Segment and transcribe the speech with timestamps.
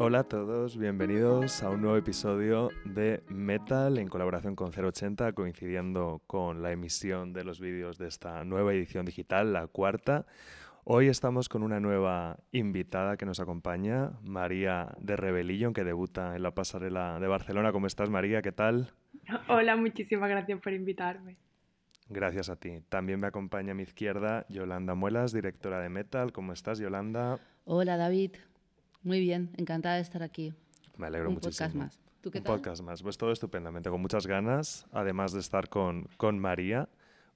[0.00, 6.22] Hola a todos, bienvenidos a un nuevo episodio de Metal en colaboración con 080, coincidiendo
[6.28, 10.24] con la emisión de los vídeos de esta nueva edición digital, la cuarta.
[10.84, 16.44] Hoy estamos con una nueva invitada que nos acompaña, María de Rebellion, que debuta en
[16.44, 17.72] la pasarela de Barcelona.
[17.72, 18.40] ¿Cómo estás, María?
[18.40, 18.92] ¿Qué tal?
[19.48, 21.38] Hola, muchísimas gracias por invitarme.
[22.08, 22.82] Gracias a ti.
[22.88, 26.32] También me acompaña a mi izquierda Yolanda Muelas, directora de Metal.
[26.32, 27.40] ¿Cómo estás, Yolanda?
[27.64, 28.36] Hola, David.
[29.02, 30.54] Muy bien, encantada de estar aquí.
[30.96, 31.50] Me alegro Un muchísimo.
[31.68, 32.00] podcast más.
[32.20, 32.56] ¿Tú qué Un tal?
[32.56, 33.02] podcast más.
[33.02, 36.88] Pues todo estupendamente, con muchas ganas, además de estar con, con María.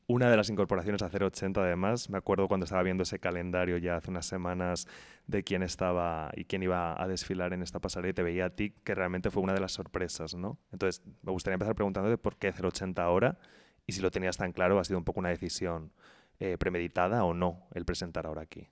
[0.09, 3.97] Una de las incorporaciones a 080, además, me acuerdo cuando estaba viendo ese calendario ya
[3.97, 4.88] hace unas semanas
[5.29, 8.51] de quién estaba y quién iba a desfilar en esta pasarela y te veía a
[8.51, 10.59] ti, que realmente fue una de las sorpresas, ¿no?
[10.73, 13.38] Entonces, me gustaría empezar preguntándote por qué 080 ahora
[13.87, 15.93] y si lo tenías tan claro, ¿ha sido un poco una decisión
[16.41, 18.69] eh, premeditada o no el presentar ahora aquí?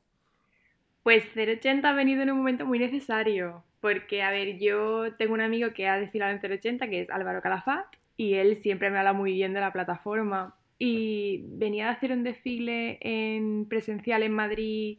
[1.02, 5.40] Pues 080 ha venido en un momento muy necesario, porque, a ver, yo tengo un
[5.40, 9.14] amigo que ha desfilado en 080, que es Álvaro Calafat, y él siempre me habla
[9.14, 10.54] muy bien de la plataforma.
[10.78, 14.98] Y venía a hacer un desfile en presencial en Madrid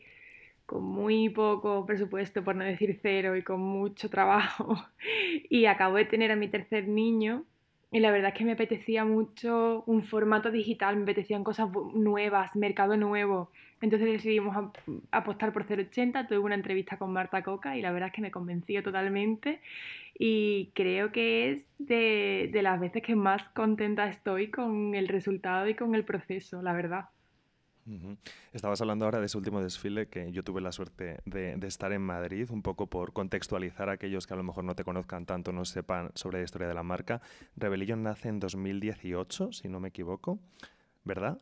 [0.66, 4.76] con muy poco presupuesto, por no decir cero, y con mucho trabajo.
[5.50, 7.46] Y acabo de tener a mi tercer niño,
[7.92, 12.56] y la verdad es que me apetecía mucho un formato digital, me apetecían cosas nuevas,
[12.56, 13.52] mercado nuevo.
[13.82, 14.78] Entonces decidimos ap-
[15.12, 18.32] apostar por 080, tuve una entrevista con Marta Coca y la verdad es que me
[18.32, 19.62] convenció totalmente
[20.18, 25.68] y creo que es de, de las veces que más contenta estoy con el resultado
[25.68, 27.06] y con el proceso, la verdad.
[28.54, 31.92] Estabas hablando ahora de ese último desfile que yo tuve la suerte de, de estar
[31.92, 35.26] en Madrid, un poco por contextualizar a aquellos que a lo mejor no te conozcan
[35.26, 37.22] tanto, no sepan sobre la historia de la marca.
[37.56, 40.40] Rebellion nace en 2018, si no me equivoco,
[41.04, 41.42] ¿verdad?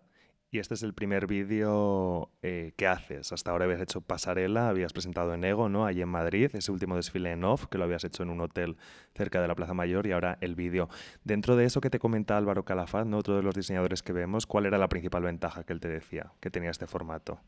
[0.52, 3.32] Y este es el primer vídeo eh, que haces.
[3.32, 5.86] Hasta ahora habías hecho pasarela, habías presentado en Ego, ¿no?
[5.86, 8.76] Allí en Madrid, ese último desfile en off, que lo habías hecho en un hotel
[9.14, 10.90] cerca de la Plaza Mayor y ahora el vídeo.
[11.24, 13.20] Dentro de eso que te comenta Álvaro Calafat, ¿no?
[13.20, 16.32] otro de los diseñadores que vemos, ¿cuál era la principal ventaja que él te decía
[16.40, 17.40] que tenía este formato?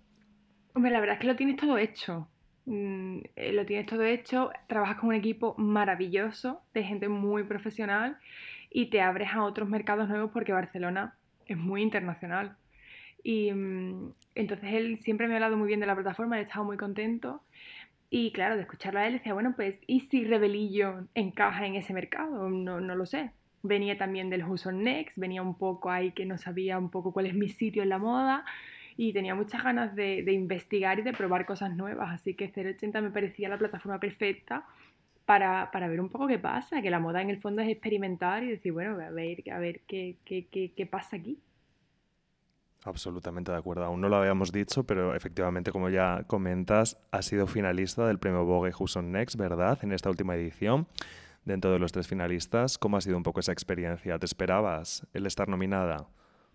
[0.75, 2.27] Hombre, la verdad es que lo tienes todo hecho.
[2.65, 8.19] Mm, eh, lo tienes todo hecho, trabajas con un equipo maravilloso, de gente muy profesional
[8.69, 11.15] y te abres a otros mercados nuevos porque Barcelona
[11.47, 12.57] es muy internacional.
[13.23, 16.65] Y mm, entonces él siempre me ha hablado muy bien de la plataforma, he estado
[16.65, 17.41] muy contento.
[18.09, 21.93] Y claro, de escucharlo a él decía, bueno, pues, ¿y si Rebellion encaja en ese
[21.93, 22.49] mercado?
[22.49, 23.31] No, no lo sé.
[23.63, 27.13] Venía también del Who's on Next, venía un poco ahí que no sabía un poco
[27.13, 28.43] cuál es mi sitio en la moda
[28.97, 32.09] y tenía muchas ganas de, de investigar y de probar cosas nuevas.
[32.11, 34.65] Así que 080 me parecía la plataforma perfecta
[35.25, 38.43] para, para ver un poco qué pasa, que la moda en el fondo es experimentar
[38.43, 41.39] y decir, bueno, a ver, a ver qué, qué, qué, qué pasa aquí.
[42.83, 43.83] Absolutamente de acuerdo.
[43.85, 48.43] Aún no lo habíamos dicho, pero efectivamente, como ya comentas, has sido finalista del premio
[48.43, 49.77] Vogue Who's on Next, ¿verdad?
[49.83, 50.87] En esta última edición.
[51.45, 54.17] Dentro de los tres finalistas, ¿cómo ha sido un poco esa experiencia?
[54.17, 56.07] ¿Te esperabas el estar nominada?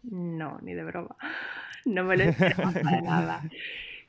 [0.03, 1.17] No, ni de broma.
[1.85, 3.51] No me lo esperaba para nada.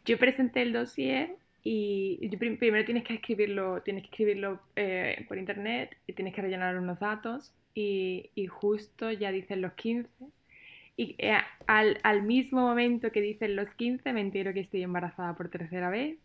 [0.05, 5.97] Yo presenté el dossier y primero tienes que escribirlo, tienes que escribirlo eh, por internet
[6.07, 10.07] y tienes que rellenar unos datos y, y justo ya dicen los 15
[10.97, 11.37] y eh,
[11.67, 15.89] al, al mismo momento que dicen los 15 me entero que estoy embarazada por tercera
[15.91, 16.19] vez.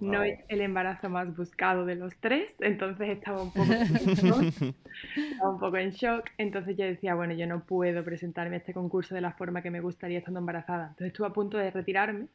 [0.00, 0.48] No es Wow.
[0.48, 3.74] el embarazo más buscado de los tres, entonces estaba un poco
[5.30, 6.30] estaba un poco en shock.
[6.38, 9.70] Entonces yo decía, bueno, yo no puedo presentarme a este concurso de la forma que
[9.70, 10.84] me gustaría estando embarazada.
[10.88, 12.28] Entonces estuve a punto de retirarme,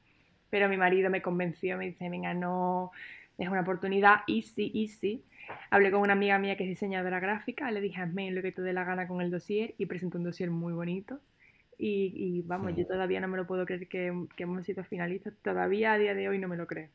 [0.49, 2.91] pero mi marido me convenció, me dice, venga, no,
[3.37, 5.23] es una oportunidad, easy, easy.
[5.69, 8.61] Hablé con una amiga mía que es diseñadora gráfica, le dije, hazme lo que te
[8.61, 11.19] dé la gana con el dossier y presentó un dossier muy bonito.
[11.81, 12.87] Y, y vamos, yo Mm.
[12.87, 16.29] todavía no me lo puedo creer que, que hemos sido finalistas, todavía a día de
[16.29, 16.89] hoy no me lo creo.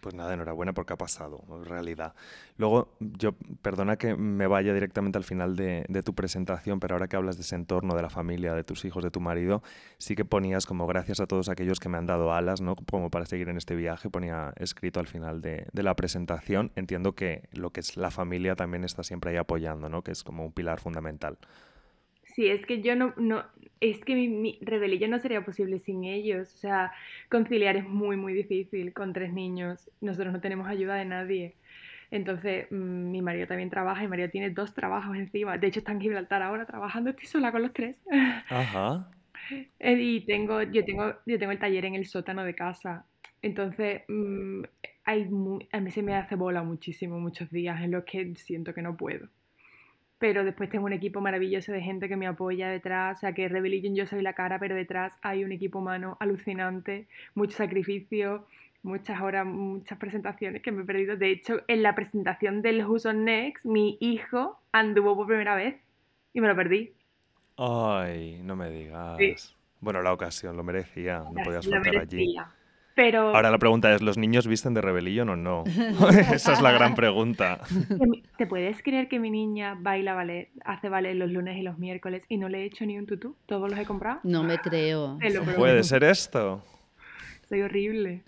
[0.00, 2.12] Pues nada, enhorabuena porque ha pasado, en realidad.
[2.56, 7.06] Luego, yo, perdona que me vaya directamente al final de, de tu presentación, pero ahora
[7.06, 9.62] que hablas de ese entorno, de la familia, de tus hijos, de tu marido,
[9.98, 12.74] sí que ponías como gracias a todos aquellos que me han dado alas, ¿no?
[12.74, 16.72] Como para seguir en este viaje, ponía escrito al final de, de la presentación.
[16.74, 20.02] Entiendo que lo que es la familia también está siempre ahí apoyando, ¿no?
[20.02, 21.38] Que es como un pilar fundamental.
[22.34, 23.44] Sí, es que yo no, no,
[23.80, 26.52] es que mi, mi Rebelión no sería posible sin ellos.
[26.54, 26.92] O sea,
[27.30, 29.90] conciliar es muy, muy difícil con tres niños.
[30.00, 31.54] Nosotros no tenemos ayuda de nadie.
[32.10, 35.58] Entonces, mm, mi marido también trabaja y María tiene dos trabajos encima.
[35.58, 37.96] De hecho, está en Gibraltar ahora trabajando, estoy sola con los tres.
[38.48, 39.10] Ajá.
[39.78, 43.06] Eh, Y tengo, yo tengo, yo tengo el taller en el sótano de casa.
[43.42, 44.62] Entonces, mm,
[45.04, 45.28] hay
[45.72, 48.96] a mí se me hace bola muchísimo, muchos días en los que siento que no
[48.96, 49.28] puedo.
[50.22, 53.48] Pero después tengo un equipo maravilloso de gente que me apoya detrás, o sea que
[53.48, 58.46] Rebellion yo soy la cara, pero detrás hay un equipo humano alucinante, mucho sacrificio,
[58.84, 61.16] muchas horas, muchas presentaciones que me he perdido.
[61.16, 65.74] De hecho, en la presentación del Who's on Next, mi hijo anduvo por primera vez
[66.32, 66.92] y me lo perdí.
[67.56, 69.56] Ay, no me digas.
[69.80, 72.36] Bueno, la ocasión lo merecía, no podías Lo faltar allí.
[72.94, 75.64] Pero Ahora la pregunta es, ¿los niños visten de rebelión o no?
[76.32, 77.60] Esa es la gran pregunta.
[78.36, 82.22] ¿te puedes creer que mi niña baila ballet, hace ballet los lunes y los miércoles
[82.28, 83.36] y no le he hecho ni un tutú?
[83.46, 84.20] ¿Todos los he comprado?
[84.24, 85.18] No me creo.
[85.56, 86.62] ¿Puede ser esto?
[87.48, 88.22] Soy horrible.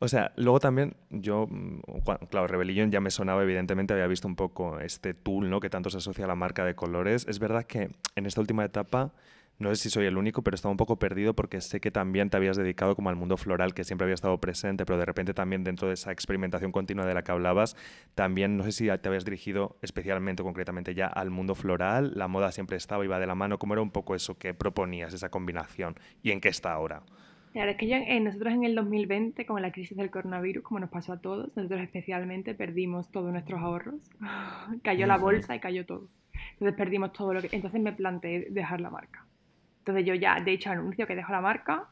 [0.00, 1.80] O sea, luego también yo, mm,
[2.28, 5.60] claro, Rebellion ya me sonaba, evidentemente había visto un poco este tool, ¿no?
[5.60, 7.26] Que tanto se asocia a la marca de colores.
[7.28, 9.12] Es verdad que en esta última etapa,
[9.58, 12.28] no sé si soy el único, pero estaba un poco perdido porque sé que también
[12.28, 15.32] te habías dedicado como al mundo floral, que siempre había estado presente, pero de repente
[15.32, 17.76] también dentro de esa experimentación continua de la que hablabas,
[18.14, 22.28] también no sé si te habías dirigido especialmente o concretamente ya al mundo floral, la
[22.28, 25.30] moda siempre estaba, iba de la mano, ¿cómo era un poco eso que proponías, esa
[25.30, 25.94] combinación?
[26.22, 27.02] ¿Y en qué está ahora?
[27.56, 30.80] Claro, es que yo, eh, nosotros en el 2020, con la crisis del coronavirus, como
[30.80, 34.10] nos pasó a todos, nosotros especialmente perdimos todos nuestros ahorros.
[34.82, 36.10] cayó la bolsa y cayó todo.
[36.52, 37.48] Entonces perdimos todo lo que...
[37.52, 39.24] Entonces me planteé dejar la marca.
[39.86, 41.88] Entonces yo ya, de hecho, anuncio que dejo la marca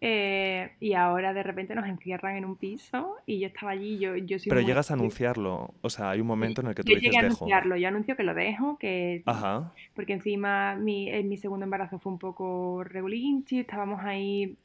[0.00, 4.16] eh, y ahora de repente nos encierran en un piso y yo estaba allí, yo,
[4.16, 6.82] yo soy Pero muy- llegas a anunciarlo, o sea, hay un momento en el que
[6.82, 7.46] tú Yo dices llegué a dejo.
[7.46, 9.72] anunciarlo, yo anuncio que lo dejo, que Ajá.
[9.94, 14.56] porque encima mi, en mi segundo embarazo fue un poco regulinchi, estábamos ahí,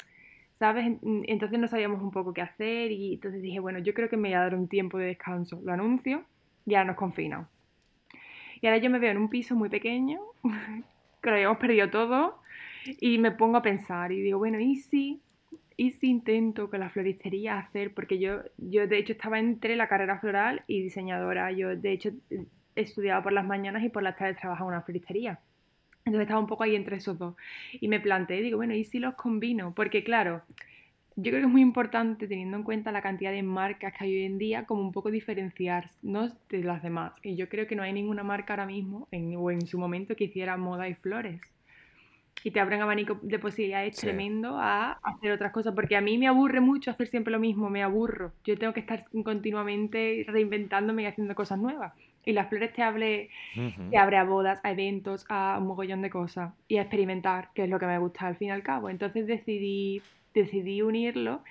[0.59, 0.85] ¿sabes?
[0.87, 4.17] En- Entonces no sabíamos un poco qué hacer y entonces dije, bueno, yo creo que
[4.17, 5.61] me voy a dar un tiempo de descanso.
[5.63, 6.23] Lo anuncio
[6.65, 7.47] y ahora nos confinan.
[8.61, 10.19] Y ahora yo me veo en un piso muy pequeño,
[11.21, 12.40] que lo habíamos perdido todo,
[12.99, 15.21] y me pongo a pensar y digo, bueno, ¿y si,
[15.77, 17.93] y si intento con la floristería hacer?
[17.93, 21.51] Porque yo, yo de hecho estaba entre la carrera floral y diseñadora.
[21.51, 22.11] Yo de hecho
[22.75, 25.39] estudiaba por las mañanas y por las tardes trabajaba en una floristería.
[26.05, 27.35] Entonces estaba un poco ahí entre esos dos.
[27.79, 29.73] Y me planteé, digo, bueno, ¿y si los combino?
[29.75, 30.43] Porque claro,
[31.15, 34.15] yo creo que es muy importante, teniendo en cuenta la cantidad de marcas que hay
[34.17, 37.13] hoy en día, como un poco diferenciarnos de las demás.
[37.23, 40.15] Y yo creo que no hay ninguna marca ahora mismo, en- o en su momento,
[40.15, 41.41] que hiciera moda y flores.
[42.43, 44.07] Y te abre un abanico de posibilidades Sí.
[44.07, 45.73] tremendo a hacer otras cosas.
[45.75, 48.33] Porque a mí me aburre mucho hacer siempre lo mismo, me aburro.
[48.43, 51.93] Yo tengo que estar continuamente reinventándome y haciendo cosas nuevas.
[52.25, 53.89] Y las flores te hable, Ujú.
[53.89, 57.63] te abre a bodas, a eventos, a un mogollón de cosas y a experimentar, que
[57.63, 58.89] es lo que me gusta al fin y al cabo.
[58.89, 60.01] Entonces decidí,
[60.33, 61.41] decidí unirlo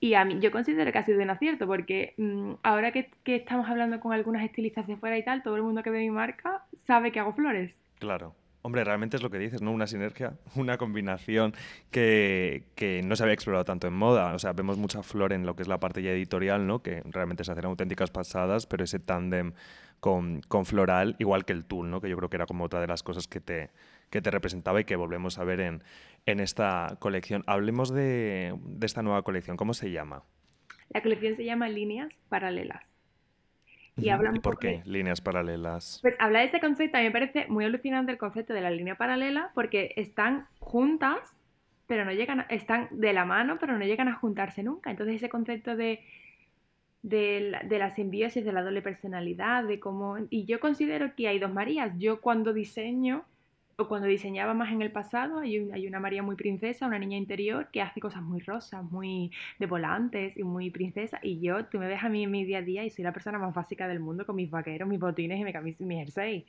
[0.00, 3.36] y a mí yo considero que ha sido un acierto porque mm, ahora que, que
[3.36, 6.10] estamos hablando con algunas estilistas de fuera y tal, todo el mundo que ve mi
[6.10, 7.72] marca sabe que hago flores.
[7.98, 8.34] Claro.
[8.66, 9.70] Hombre, realmente es lo que dices, ¿no?
[9.70, 11.54] Una sinergia, una combinación
[11.92, 14.34] que, que no se había explorado tanto en moda.
[14.34, 16.82] O sea, vemos mucha flor en lo que es la parte ya editorial, ¿no?
[16.82, 19.52] Que realmente se hacen auténticas pasadas, pero ese tándem
[20.00, 22.00] con, con floral, igual que el tul, ¿no?
[22.00, 23.70] Que yo creo que era como otra de las cosas que te,
[24.10, 25.84] que te representaba y que volvemos a ver en,
[26.26, 27.44] en esta colección.
[27.46, 29.56] Hablemos de, de esta nueva colección.
[29.56, 30.24] ¿Cómo se llama?
[30.88, 32.82] La colección se llama Líneas Paralelas.
[33.96, 34.82] Y habla un ¿Y por poco qué?
[34.84, 35.98] de- Líneas paralelas.
[36.02, 38.70] Pues hablar de este concepto a mí me parece muy alucinante el concepto de la
[38.70, 41.18] línea paralela porque están juntas,
[41.86, 44.90] pero no llegan, a- están de la mano, pero no llegan a juntarse nunca.
[44.90, 46.00] Entonces ese concepto de,
[47.02, 50.16] de, la, de la simbiosis, de la doble personalidad, de cómo...
[50.30, 51.92] Y yo considero que hay dos Marías.
[51.98, 53.24] Yo cuando diseño,
[53.78, 56.98] o cuando diseñaba más en el pasado, hay, un- hay una María muy princesa, una
[56.98, 61.18] niña interior que hace cosas muy rosas, muy de volantes y muy princesa.
[61.22, 63.12] Y yo, tú me ves a mí en mi día a día y soy la
[63.12, 65.96] persona más básica del mundo con mis vaqueros, mis botines y mi camisa y mi
[65.96, 66.46] jersey.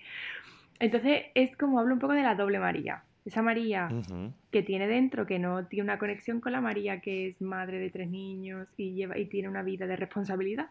[0.80, 3.04] Entonces es como hablo un poco de la doble María.
[3.25, 3.98] Esa María
[4.51, 7.90] que tiene dentro, que no tiene una conexión con la María que es madre de
[7.92, 10.70] tres niños y, lleva, y tiene una vida de responsabilidad.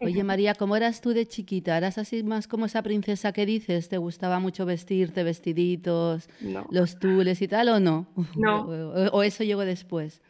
[0.00, 1.76] Oye, María, ¿cómo eras tú de chiquita?
[1.76, 3.88] ¿Eras así más como esa princesa que dices?
[3.88, 6.66] ¿Te gustaba mucho vestirte, vestiditos, No.
[6.70, 8.06] los tules y tal o no?
[8.36, 8.66] No.
[8.68, 10.22] O, o eso llegó después.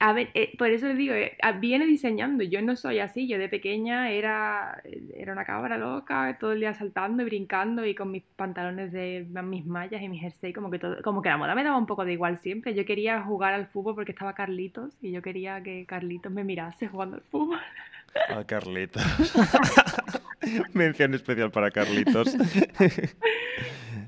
[0.00, 2.44] A ver, eh, por eso le digo, eh, viene diseñando.
[2.44, 3.26] Yo no soy así.
[3.26, 4.82] Yo de pequeña era,
[5.14, 9.26] era una cabra loca, todo el día saltando y brincando y con mis pantalones de
[9.42, 11.86] mis mallas y mi jersey, como que todo, como que la moda me daba un
[11.86, 12.74] poco de igual siempre.
[12.74, 16.88] Yo quería jugar al fútbol porque estaba Carlitos y yo quería que Carlitos me mirase
[16.88, 17.58] jugando al fútbol.
[18.28, 19.02] A Carlitos.
[20.72, 22.34] Mención especial para Carlitos.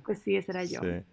[0.04, 0.80] Pues sí, ese era yo.
[0.80, 1.04] Sí.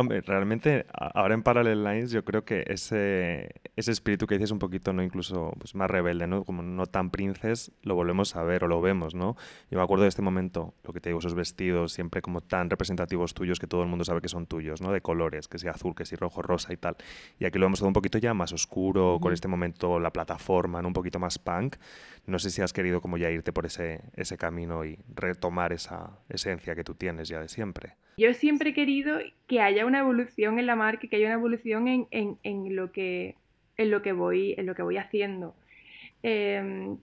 [0.00, 4.60] Hombre, realmente ahora en Parallel Lines yo creo que ese, ese espíritu que dices un
[4.60, 5.02] poquito, ¿no?
[5.02, 6.44] Incluso pues, más rebelde, ¿no?
[6.44, 9.34] Como no tan princes, lo volvemos a ver o lo vemos, ¿no?
[9.72, 12.70] Yo me acuerdo de este momento, lo que te digo, esos vestidos siempre como tan
[12.70, 14.92] representativos tuyos que todo el mundo sabe que son tuyos, ¿no?
[14.92, 16.96] De colores, que sea azul, que sea rojo, rosa y tal.
[17.40, 20.80] Y aquí lo vemos todo un poquito ya más oscuro, con este momento la plataforma,
[20.80, 20.86] ¿no?
[20.86, 21.74] Un poquito más punk.
[22.24, 26.20] No sé si has querido como ya irte por ese, ese camino y retomar esa
[26.28, 27.96] esencia que tú tienes ya de siempre.
[28.18, 31.86] Yo siempre he querido que haya una evolución en la marca, que haya una evolución
[31.88, 33.36] en, en- lo que
[33.76, 35.54] en lo que voy, en lo que voy haciendo.
[36.24, 36.98] Em,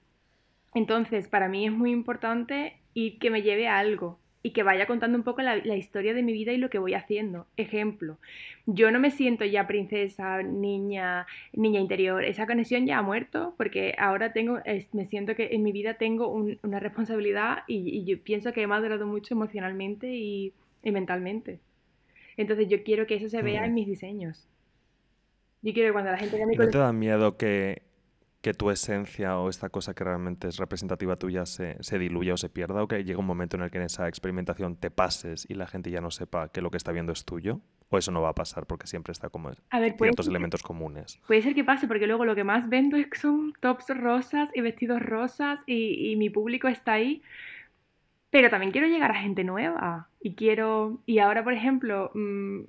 [0.73, 4.87] entonces, para mí es muy importante y que me lleve a algo y que vaya
[4.87, 7.47] contando un poco la, historia de mi vida y lo que voy haciendo.
[7.57, 8.19] Ejemplo,
[8.67, 12.23] yo no me siento ya princesa, niña, niña interior.
[12.23, 14.59] Esa conexión ya ha muerto porque ahora tengo,
[14.91, 19.33] me siento que en mi vida tengo una responsabilidad y, pienso que he madurado mucho
[19.33, 20.53] emocionalmente y,
[20.91, 21.59] mentalmente.
[22.37, 24.47] Entonces yo quiero que eso se vea en mis diseños.
[25.61, 27.81] Yo quiero que cuando la gente ¿No te da miedo que
[28.45, 32.37] que tu esencia o esta cosa que realmente es representativa tuya se, se, diluya o
[32.37, 35.47] se pierda o que llegue un momento en el que en esa experimentación te pases
[35.49, 37.61] y la gente ya no sepa que lo que está viendo es tuyo?
[37.89, 41.19] ¿O eso no va a pasar porque siempre está como a ver, ciertos elementos comunes?
[41.25, 44.47] Puede ser que pase porque luego lo que más vendo es que son tops rosas
[44.53, 47.23] y vestidos rosas y, y mi público está ahí.
[48.29, 50.99] Pero también quiero llegar a gente nueva y quiero...
[51.05, 52.59] Y ahora, por ejemplo, mm,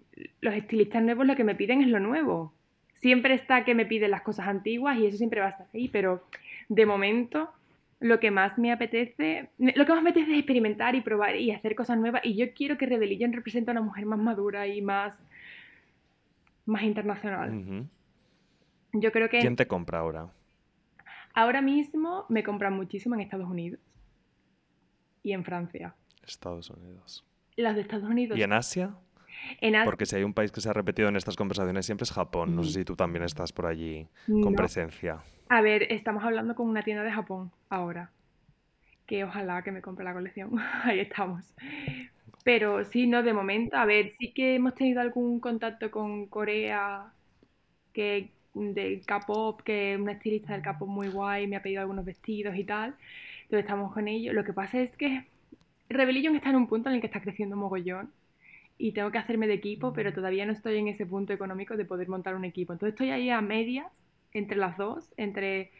[0.40, 2.56] los estilistas nuevos lo que me piden es lo nuevo
[3.00, 5.88] siempre está que me piden las cosas antiguas y eso siempre va a estar ahí,
[5.88, 6.24] pero
[6.68, 7.50] de momento
[8.00, 11.50] lo que más me apetece, lo que más me apetece es experimentar y probar y
[11.50, 14.82] hacer cosas nuevas y yo quiero que Rebellion represente a una mujer más madura y
[14.82, 15.14] más,
[16.66, 17.86] más internacional.
[18.92, 19.40] Yo creo que...
[19.40, 20.28] ¿Quién te compra ahora?
[21.32, 23.80] Ahora mismo me compran muchísimo en Estados Unidos
[25.26, 25.92] y en Francia.
[26.24, 27.24] Estados Unidos.
[27.56, 28.38] Las de Estados Unidos.
[28.38, 28.94] ¿Y en Asia?
[29.84, 32.54] Porque si hay un país que se ha repetido en estas conversaciones siempre es Japón.
[32.54, 35.18] No sé si tú también estás por allí con presencia.
[35.48, 38.12] A ver, estamos hablando con una tienda de Japón ahora.
[39.04, 40.52] Que ojalá que me compre la colección.
[40.84, 41.44] Ahí estamos.
[42.44, 47.12] Pero sí, no, de momento, a ver, sí que hemos tenido algún contacto con Corea,
[47.92, 52.56] que del K-pop, que una estilista del K-pop muy guay, me ha pedido algunos vestidos
[52.56, 52.94] y tal.
[53.46, 54.34] Entonces estamos con ellos.
[54.34, 55.24] Lo que pasa es que
[55.88, 58.10] Rebellion está en un punto en el que está creciendo mogollón
[58.78, 61.84] y tengo que hacerme de equipo, pero todavía no estoy en ese punto económico de
[61.84, 62.72] poder montar un equipo.
[62.72, 63.86] Entonces estoy ahí a medias
[64.32, 65.70] entre las dos, entre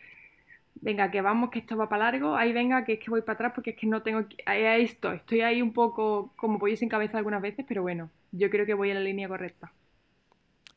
[0.76, 3.34] venga, que vamos, que esto va para largo, ahí venga, que es que voy para
[3.34, 6.88] atrás porque es que no tengo, ahí, estoy, estoy ahí un poco como pollo sin
[6.88, 9.72] cabeza algunas veces, pero bueno, yo creo que voy en la línea correcta.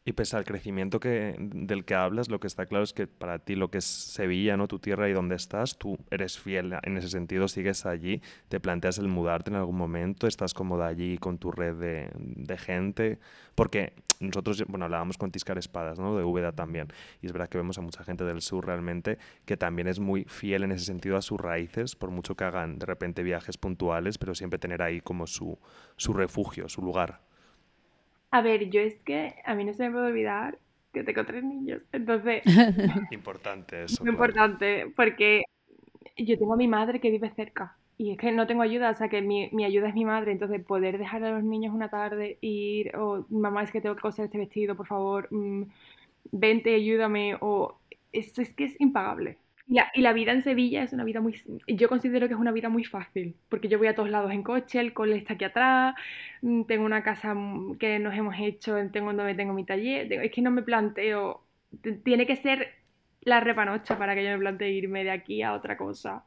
[0.10, 3.54] Y pese al crecimiento del que hablas, lo que está claro es que para ti
[3.54, 4.68] lo que es Sevilla, ¿no?
[4.68, 8.98] tu tierra y donde estás, tú eres fiel en ese sentido, sigues allí, te planteas
[8.98, 13.20] el mudarte en algún momento, estás cómoda allí con tu red de, gente,
[13.54, 16.18] porque nosotros, bueno, hablábamos con Tiscar Espadas, ¿no?
[16.18, 16.88] de Úbeda también,
[17.22, 20.24] y es verdad que vemos a mucha gente del sur realmente que también es muy
[20.24, 24.18] fiel en ese sentido a sus raíces, por mucho que hagan de repente viajes puntuales,
[24.18, 25.60] pero siempre tener ahí como su
[26.16, 27.29] refugio, su lugar.
[28.32, 30.60] A ver, yo es que a mí no se me puede olvidar
[30.94, 31.82] que tengo tres niños.
[31.92, 32.44] Entonces.
[33.12, 34.04] Importante eso.
[34.04, 35.44] Muy importante, porque
[36.18, 37.78] yo tengo a mi madre que vive cerca.
[37.98, 40.32] Y es que no tengo ayuda, o sea que mi, mi ayuda es mi madre.
[40.32, 44.02] Entonces, poder dejar a los niños una tarde, ir, o mamá, es que tengo que
[44.02, 45.64] coser este vestido, por favor, mm,
[46.32, 47.78] vente, ayúdame, o.
[48.12, 49.38] Esto es que es impagable.
[49.72, 51.40] Y la, vida en Sevilla es una vida muy...
[51.68, 54.42] Yo considero que es una vida muy fácil, porque yo voy a todos lados en
[54.42, 55.94] coche, el cole está aquí atrás,
[56.42, 60.32] mm, tengo una casa mm, que nos hemos hecho, tengo donde tengo mi taller, es
[60.32, 61.46] que no me planteo...
[62.04, 62.80] Tiene que ser
[63.22, 66.26] la repanocha para que yo me plantee irme de aquí a otra cosa.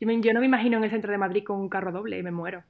[0.00, 2.30] Yo, yo no me imagino en el centro de Madrid con un carro doble, me
[2.30, 2.64] muero.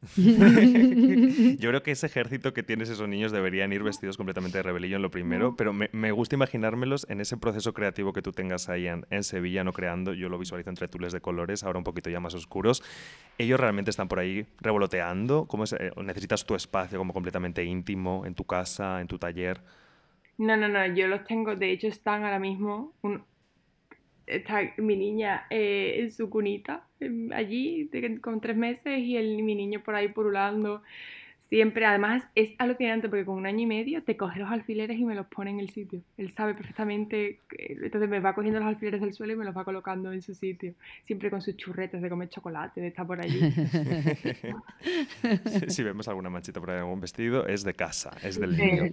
[0.16, 4.98] Yo creo que ese ejército que tienes esos niños deberían ir vestidos completamente de rebelión
[4.98, 8.86] en lo primero, pero me, gusta imaginármelos en ese proceso creativo que tú tengas ahí
[8.86, 12.20] en, Sevilla, no creando, yo lo visualizo entre tules de colores, ahora un poquito ya
[12.20, 12.82] más oscuros.
[13.38, 18.34] Ellos realmente están por ahí revoloteando, ¿cómo eh, necesitas tu espacio como completamente íntimo en
[18.34, 19.60] tu casa, en tu taller?
[20.38, 22.92] No, no, no, yo los tengo, de hecho están ahora mismo,
[24.28, 26.86] está mi niña eh, en su cunita,
[27.32, 30.82] allí con tres meses y el, mi niño por ahí purulando.
[31.48, 35.04] Siempre, además es alucinante porque con un año y medio te coge los alfileres y
[35.04, 36.02] me los pone en el sitio.
[36.18, 39.64] Él sabe perfectamente, entonces me va cogiendo los alfileres del suelo y me los va
[39.64, 40.74] colocando en su sitio.
[41.06, 43.40] Siempre con sus churretes de comer chocolate, de estar por allí.
[45.68, 48.92] si vemos alguna manchita por ahí en algún vestido, es de casa, es del niño.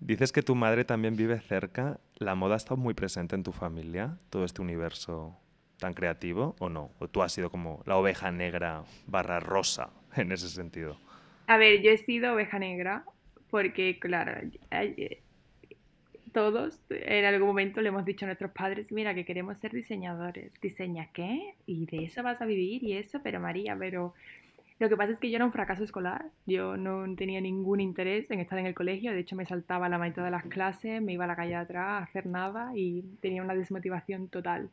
[0.00, 1.98] Dices que tu madre también vive cerca.
[2.16, 4.18] ¿La moda ha estado muy presente en tu familia?
[4.30, 5.36] ¿Todo este universo
[5.78, 6.90] tan creativo o no?
[6.98, 10.98] ¿O tú has sido como la oveja negra barra rosa en ese sentido?
[11.46, 13.04] A ver, yo he sido oveja negra
[13.50, 14.32] porque, claro,
[16.32, 20.52] todos en algún momento le hemos dicho a nuestros padres, mira, que queremos ser diseñadores.
[20.60, 21.54] ¿Diseña qué?
[21.64, 24.14] Y de eso vas a vivir y eso, pero María, pero
[24.80, 28.28] lo que pasa es que yo era un fracaso escolar, yo no tenía ningún interés
[28.30, 31.12] en estar en el colegio, de hecho me saltaba la mitad de las clases, me
[31.12, 34.70] iba a la calle atrás a hacer nada y tenía una desmotivación total.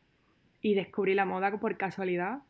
[0.60, 2.40] Y descubrí la moda por casualidad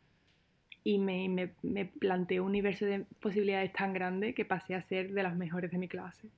[0.83, 1.91] y me, me, me
[2.39, 5.87] un universo de posibilidades tan grande que pasé a ser de las mejores de mi
[5.87, 6.29] clase.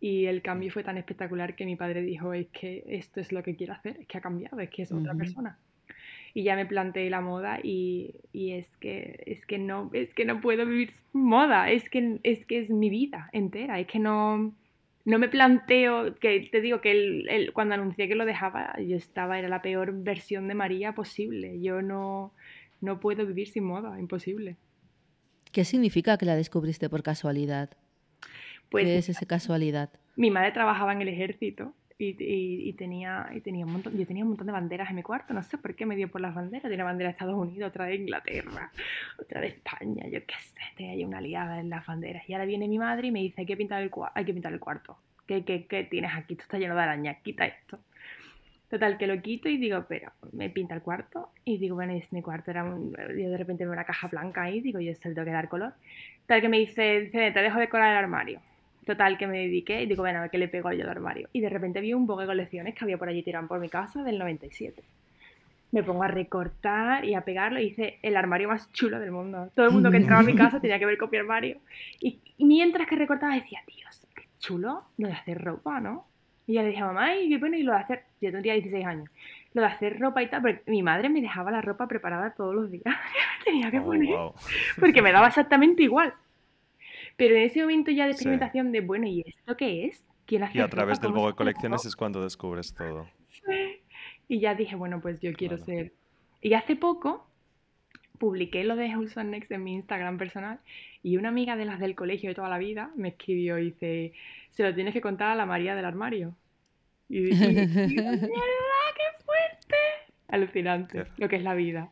[0.00, 3.42] y el cambio fue tan espectacular que mi padre dijo, es que esto es lo
[3.42, 5.58] que quiero hacer, es que ha cambiado, es que es otra persona.
[6.34, 10.24] Y ya me planteé la moda y, y, es, que, es, que no, es que
[10.24, 14.52] no puedo vivir moda, es que, es que es mi vida entera, es que no,
[15.04, 19.38] no me planteo, que te digo que el, cuando anuncié que lo dejaba, yo estaba,
[19.38, 22.32] era la peor versión de María posible, yo no,
[22.80, 24.56] no puedo vivir sin moda, imposible.
[25.52, 27.70] ¿Qué significa que la descubriste por casualidad?
[28.70, 29.90] Pues, ¿Qué es esa casualidad?
[30.16, 32.16] Mi madre trabajaba en el ejército y,
[32.68, 35.32] y, tenía, y tenía un montón, yo tenía un montón de banderas en mi cuarto,
[35.32, 37.86] no sé por qué me dio por las banderas, tenía bandera de Estados Unidos, otra
[37.86, 38.72] de Inglaterra,
[39.18, 42.28] otra de España, yo qué sé, tenía una liada en las banderas.
[42.28, 44.52] Y ahora viene mi madre y me dice, hay que pintar el, hay que pintar
[44.52, 44.96] el cuarto.
[45.26, 46.34] ¿Qué, qué, ¿Qué tienes aquí?
[46.34, 47.78] Esto está lleno de arañas, quita esto.
[48.68, 51.30] Total, que lo quito y digo, pero me pinta el cuarto.
[51.44, 54.42] Y digo, bueno, es mi cuarto era un, yo de repente veo una caja blanca
[54.42, 55.74] ahí, digo, yo esto le tengo que dar color.
[56.26, 58.40] Tal que me dice, te dejo decorar el armario.
[58.84, 61.28] Total, que me dediqué y digo, bueno, a ver qué le pego yo al armario.
[61.32, 63.68] Y de repente vi un poco de colecciones que había por allí tirado por mi
[63.68, 64.82] casa del 97.
[65.72, 69.50] Me pongo a recortar y a pegarlo y hice el armario más chulo del mundo.
[69.54, 71.58] Todo el mundo que entraba a mi casa tenía que ver con mi armario.
[72.00, 76.06] Y, mientras que recortaba decía, Dios, qué chulo lo de hacer ropa, ¿no?
[76.46, 78.84] Y ya le dije a mamá, y bueno, y lo de hacer, yo tendría 16
[78.84, 79.08] años,
[79.54, 82.54] lo de hacer ropa y tal, porque mi madre me dejaba la ropa preparada todos
[82.54, 82.84] los días.
[83.44, 84.14] tenía que oh, poner,
[84.78, 86.12] porque me daba exactamente igual.
[87.16, 90.04] Pero en ese momento ya de experimentación de, bueno, ¿y esto qué es?
[90.26, 93.08] ¿Quién hace y a través del de Colecciones es cuando descubres todo.
[94.26, 95.92] Y ya dije, bueno, pues yo quiero ser...
[96.40, 97.28] Y hace poco
[98.18, 100.60] publiqué lo de Who's Next en mi Instagram personal
[101.02, 104.12] y una amiga de las del colegio de toda la vida me escribió y dice,
[104.50, 106.34] se lo tienes que contar a la María del armario.
[107.10, 109.76] Y dije, ¡mierda, qué fuerte!
[110.28, 111.90] Alucinante, lo que es la vida.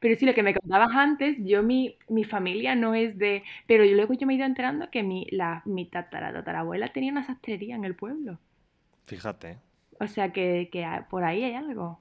[0.00, 3.42] Pero sí, lo que me contabas antes, yo mi, mi familia no es de...
[3.66, 7.12] Pero yo luego yo me he ido enterando que mi, la, mi tatara, tatarabuela tenía
[7.12, 8.38] una sastrería en el pueblo.
[9.04, 9.58] Fíjate.
[10.00, 12.00] O sea que, que por ahí hay algo.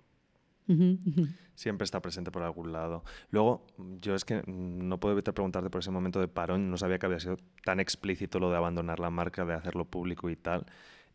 [1.56, 3.04] Siempre está presente por algún lado.
[3.32, 3.66] Luego,
[4.02, 7.06] yo es que no puedo evitar preguntarte por ese momento de parón, no sabía que
[7.06, 10.66] había sido tan explícito lo de abandonar la marca, de hacerlo público y tal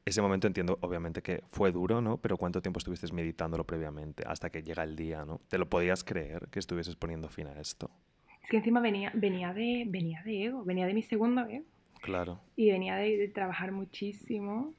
[0.05, 2.17] ese momento entiendo, obviamente, que fue duro, ¿no?
[2.19, 5.41] Pero ¿cuánto tiempo estuviste meditándolo previamente hasta que llega el día, ¿no?
[5.49, 7.91] ¿Te lo podías creer que estuvieses poniendo fin a esto?
[8.43, 11.65] Es que encima venía, venía, de, venía de ego, venía de mi segundo ego.
[12.01, 12.41] Claro.
[12.57, 14.75] Y venía de, trabajar muchísimo,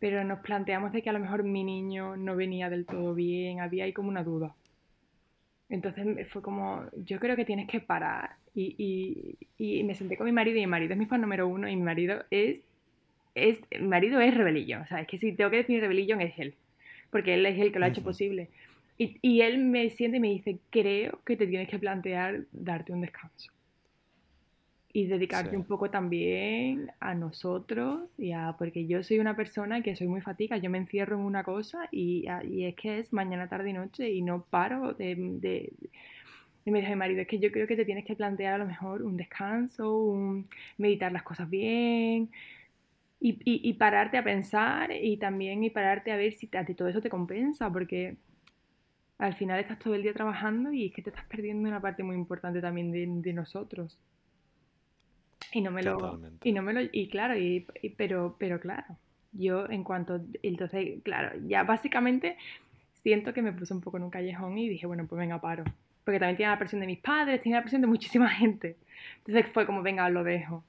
[0.00, 3.60] pero nos planteamos de que a lo mejor mi niño no venía del todo bien,
[3.60, 4.56] había ahí como una duda.
[5.68, 8.36] Entonces fue como, yo creo que tienes que parar.
[8.54, 11.46] Y, y, y me senté con mi marido y mi marido es mi fan número
[11.46, 12.60] uno y mi marido es
[13.34, 16.38] es, mi marido es Rebellion, o sea, es que si tengo que definir Rebellion es
[16.38, 16.54] él,
[17.10, 18.48] porque él es el que lo ha hecho posible.
[18.98, 22.92] Y, y, él me siente y me dice, creo que te tienes que plantear darte
[22.92, 23.50] un descanso.
[24.94, 29.96] Y dedicarte un poco también a nosotros, y a, porque yo soy una persona que
[29.96, 33.48] soy muy fatiga, yo me encierro en una cosa y, y es que es mañana,
[33.48, 35.72] tarde y noche y no paro de, de
[36.64, 38.58] y me dijo mi marido, es que yo creo que te tienes que plantear a
[38.58, 42.30] lo mejor un descanso, un meditar las cosas bien,
[43.24, 46.88] y, y, pararte a pensar y también y pararte a ver si a ti todo
[46.88, 48.16] eso te compensa, porque
[49.18, 52.02] al final estás todo el día trabajando y es que te estás perdiendo una parte
[52.02, 53.96] muy importante también de, de nosotros.
[55.52, 57.64] Y no me lo y no me lo y claro, y,
[57.96, 58.96] pero pero claro,
[59.32, 62.36] yo en cuanto entonces, claro, ya básicamente
[63.04, 65.62] siento que me puse un poco en un callejón y dije, bueno, pues venga, paro.
[66.04, 68.76] Porque también tiene la presión de mis padres, tiene la presión de muchísima gente.
[69.18, 70.64] Entonces fue como, venga, lo dejo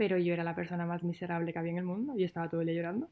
[0.00, 2.62] pero yo era la persona más miserable que había en el mundo y estaba todo
[2.62, 3.10] el día llorando.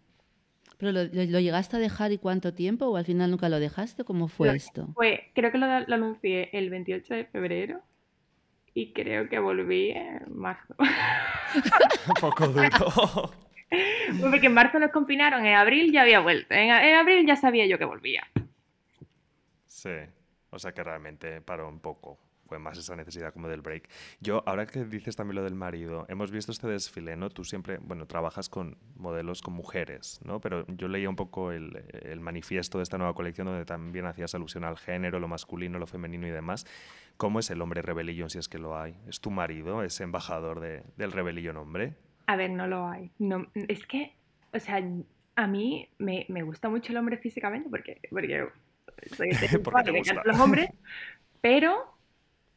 [0.78, 4.04] ¿Pero lo, llegaste a dejar y cuánto tiempo o al final nunca lo dejaste?
[4.04, 4.88] ¿Cómo fue esto?
[4.94, 7.82] Fue, creo que lo, anuncié el 28 de febrero
[8.72, 10.74] y creo que volví en marzo.
[12.08, 13.32] Un poco duro.
[14.30, 17.66] Porque en marzo nos confinaron, en abril ya había vuelto, en, en abril ya sabía
[17.66, 18.26] yo que volvía.
[19.66, 19.90] Sí,
[20.48, 22.18] o sea que realmente paró un poco
[22.48, 23.88] fue más esa necesidad como del break.
[24.20, 27.28] Yo, ahora que dices también lo del marido, hemos visto este desfile, ¿no?
[27.28, 30.40] Tú siempre, bueno, trabajas con modelos, con mujeres, ¿no?
[30.40, 34.34] Pero yo leía un poco el, el manifiesto de esta nueva colección donde también hacías
[34.34, 36.66] alusión al género, lo masculino, lo femenino y demás.
[37.18, 38.96] ¿Cómo es el hombre rebelillón si es que lo hay?
[39.08, 41.94] ¿Es tu marido, ese embajador de, del rebelillón hombre?
[42.26, 43.10] A ver, no lo hay.
[43.18, 44.14] No, es que,
[44.54, 44.82] o sea,
[45.36, 48.48] a mí me, me gusta mucho el hombre físicamente porque, porque
[49.14, 49.30] soy
[49.64, 50.70] porque me encantan los hombres,
[51.40, 51.97] pero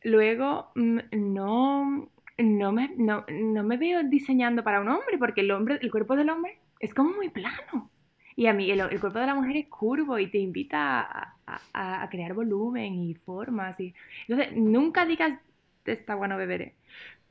[0.03, 5.79] Luego, mm, no, no, me, no, me veo diseñando para un hombre, porque el, hombre,
[5.81, 7.89] el cuerpo del hombre es como muy plano.
[8.35, 11.35] Y a mí el, cuerpo de la mujer es curvo y te invita
[11.73, 13.79] a, crear volumen y formas.
[13.79, 13.93] Y...
[14.27, 15.39] Entonces, nunca digas,
[15.85, 16.75] está bueno beberé.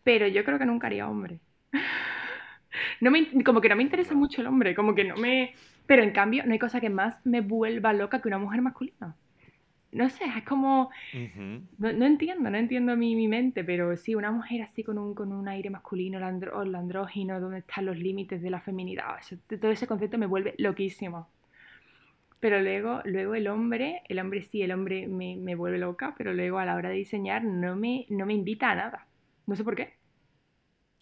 [0.04, 1.40] Pero yo creo que nunca haría hombre.
[3.00, 5.54] no me, como que no me interesa mucho el hombre, como que no me...
[5.86, 9.16] Pero en cambio, no hay cosa que más me vuelva loca que una mujer masculina.
[9.92, 10.90] No sé, es como...
[11.78, 15.32] no, entiendo, no entiendo mi, mi, mente, pero sí, una mujer así con un, con
[15.32, 16.24] un aire masculino, el,
[16.74, 19.16] andrógino, donde están los límites de la feminidad,
[19.60, 21.28] todo ese concepto me vuelve loquísimo.
[22.38, 26.32] Pero luego, luego el hombre, el hombre sí, el hombre me, me vuelve loca, pero
[26.32, 29.06] luego a la hora de diseñar no me, no me invita a nada.
[29.46, 29.99] No sé por qué.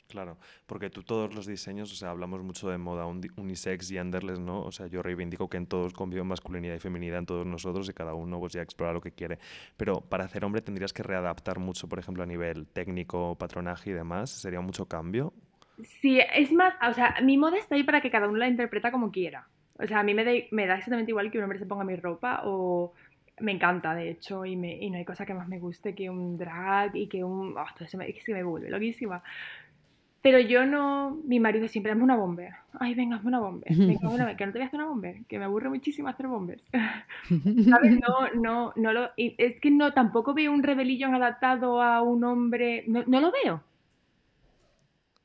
[0.09, 4.39] Claro, porque tú todos los diseños, o sea, hablamos mucho de moda unisex y genderless,
[4.41, 4.63] ¿no?
[4.63, 7.93] O sea, yo reivindico que en todos conviven masculinidad y feminidad en todos nosotros y
[7.93, 9.39] cada uno pues ya explora lo que quiere.
[9.77, 13.93] Pero para hacer hombre tendrías que readaptar mucho, por ejemplo, a nivel técnico, patronaje y
[13.93, 14.31] demás.
[14.31, 15.35] ¿Sería mucho cambio?
[16.01, 18.91] Sí, es más, o sea, mi moda está ahí para que cada uno la interpreta
[18.91, 19.47] como quiera.
[19.79, 21.85] O sea, a mí me da, me da exactamente igual que un hombre se ponga
[21.85, 22.95] mi ropa o
[23.41, 26.11] me encanta, de hecho, y, me, y no hay cosa que más me guste que
[26.11, 27.57] un drag y que un...
[27.57, 29.23] Oh, es que me vuelve loquísima.
[30.29, 32.53] Pero yo no, mi marido siempre dame una bomber.
[32.79, 33.67] Ay, venga, hazme una bomber.
[33.75, 36.27] Venga, una, que no te voy a hacer una bomber, que me aburre muchísimo hacer
[36.27, 36.63] bombers.
[37.71, 37.99] ¿Sabes?
[37.99, 42.85] No, no, no lo, es que no, tampoco veo un rebelillón adaptado a un hombre,
[42.89, 43.63] no, no lo veo.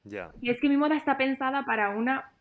[0.05, 0.31] Ya.
[0.39, 2.31] Y es que mi moda está pensada para una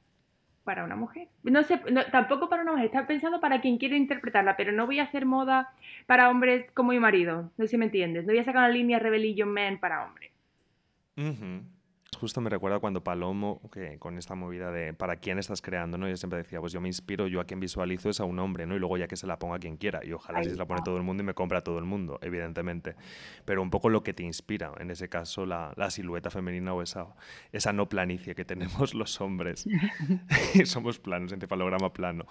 [0.62, 1.26] para una mujer.
[1.42, 1.80] No sé,
[2.12, 5.26] tampoco para una mujer, está pensado para quien quiere interpretarla, pero no voy a hacer
[5.26, 5.72] moda
[6.06, 8.24] para hombres como mi marido, no sé si me entiendes.
[8.24, 10.30] No voy a sacar una línea Rebellion Man para hombres.
[12.22, 16.08] Justo me recuerda cuando Palomo, que con esta movida de para quién estás creando, ¿no?
[16.08, 18.64] Yo siempre decía, pues yo me inspiro, yo a quien visualizo es a un hombre,
[18.64, 18.76] ¿no?
[18.76, 20.02] Y luego ya que se la ponga quien quiera.
[20.04, 22.20] Y ojalá si se la pone todo el mundo y me compra todo el mundo,
[22.22, 22.94] evidentemente.
[23.44, 26.80] Pero un poco lo que te inspira, en ese caso, la, la silueta femenina o
[26.80, 27.08] esa,
[27.50, 29.66] esa no planicie que tenemos los hombres.
[30.64, 32.26] Somos planos, encefalograma plano.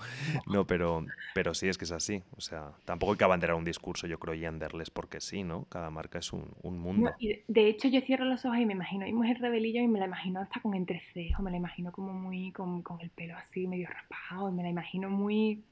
[0.48, 2.24] No, pero, pero sí, es que es así.
[2.38, 5.66] O sea, tampoco hay que abanderar un discurso, yo creo, y andarles porque sí, ¿no?
[5.66, 7.12] Cada marca es un, un mundo.
[7.20, 10.06] de hecho, yo cierro los ojos y me imagino, hay mujer rebelillo y me la
[10.06, 13.88] imagino hasta con entrecejo, me la imagino como muy con, con el pelo así medio
[13.90, 15.64] raspado, me la imagino muy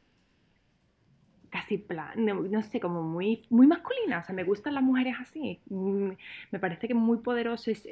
[1.50, 5.60] casi plan, no, sé, como muy, muy masculina, o sea, me gustan las mujeres así,
[5.70, 6.10] mm,
[6.52, 7.88] me parece que muy poderoso es,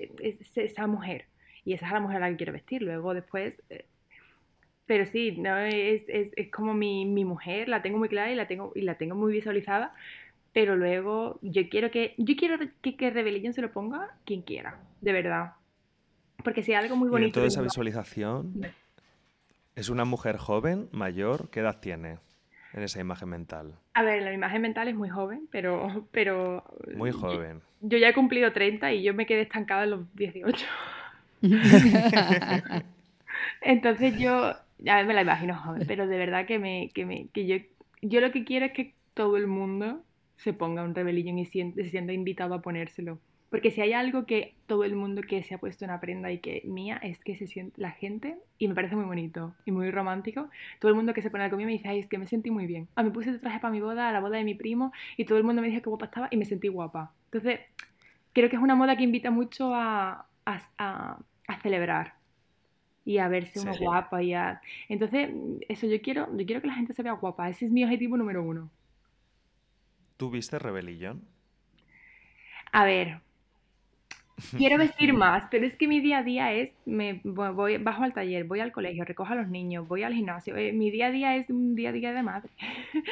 [0.55, 1.25] esa mujer,
[1.65, 3.85] y esa es la mujer a la que quiero vestir, luego después, eh,
[4.85, 8.47] pero sí, no, es, es, como mi, mi, mujer, la tengo muy clara y la
[8.47, 9.93] tengo, y la tengo muy visualizada,
[10.53, 15.13] pero luego yo quiero que, yo quiero que, que se lo ponga quien quiera, de
[15.13, 15.53] verdad,
[16.43, 17.29] porque si algo muy bonito.
[17.29, 18.61] Y toda esa visualización,
[19.75, 21.49] ¿es una mujer joven, mayor?
[21.49, 22.19] ¿Qué edad tiene
[22.73, 23.75] en esa imagen mental?
[23.93, 26.07] A ver, la imagen mental es muy joven, pero.
[26.11, 26.63] pero
[26.95, 27.61] muy joven.
[27.81, 30.65] Yo, ya he cumplido 30 y yo me quedé estancada en los 18.
[33.61, 34.53] Entonces yo.
[34.79, 37.55] Ya me la imagino joven, pero de verdad que, me, que, me, que yo,
[38.03, 40.03] yo lo que quiero es que todo el mundo
[40.35, 43.19] se ponga un rebelillón y se sienta invitado a ponérselo.
[43.57, 46.37] Porque si hay algo que todo el mundo que se ha puesto una prenda y
[46.37, 49.89] que mía es que se siente la gente, y me parece muy bonito y muy
[49.89, 52.51] romántico, todo el mundo que se pone conmigo me dice, ay, es que me sentí
[52.51, 52.87] muy bien.
[52.93, 54.93] A ah, mí puse el traje para mi boda, a la boda de mi primo,
[55.17, 57.11] y todo el mundo me dice que guapa estaba y me sentí guapa.
[57.31, 57.61] Entonces,
[58.31, 61.17] creo que es una moda que invita mucho a, a,
[61.47, 62.13] a, celebrar
[63.05, 64.61] y a verse uno guapa y a...
[64.87, 65.31] Entonces,
[65.67, 67.49] eso yo quiero, yo quiero que la gente se vea guapa.
[67.49, 68.69] Ese es mi objetivo número uno.
[70.15, 71.23] ¿Tú viste Rebellion?
[72.71, 73.21] A ver,
[74.55, 78.13] Quiero vestir más, pero es que mi día a día es, me voy, bajo al
[78.13, 80.55] taller, voy al colegio, recojo a los niños, voy al gimnasio.
[80.55, 82.49] Eh, mi día a día es un día a día de madre.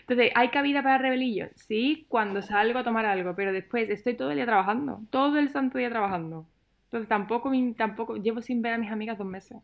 [0.00, 1.48] Entonces, ¿hay cabida para rebelillo?
[1.54, 5.50] Sí, cuando salgo a tomar algo, pero después estoy todo el día trabajando, todo el
[5.50, 6.46] santo día trabajando.
[6.86, 9.58] Entonces, tampoco, tampoco llevo sin ver a mis amigas dos meses.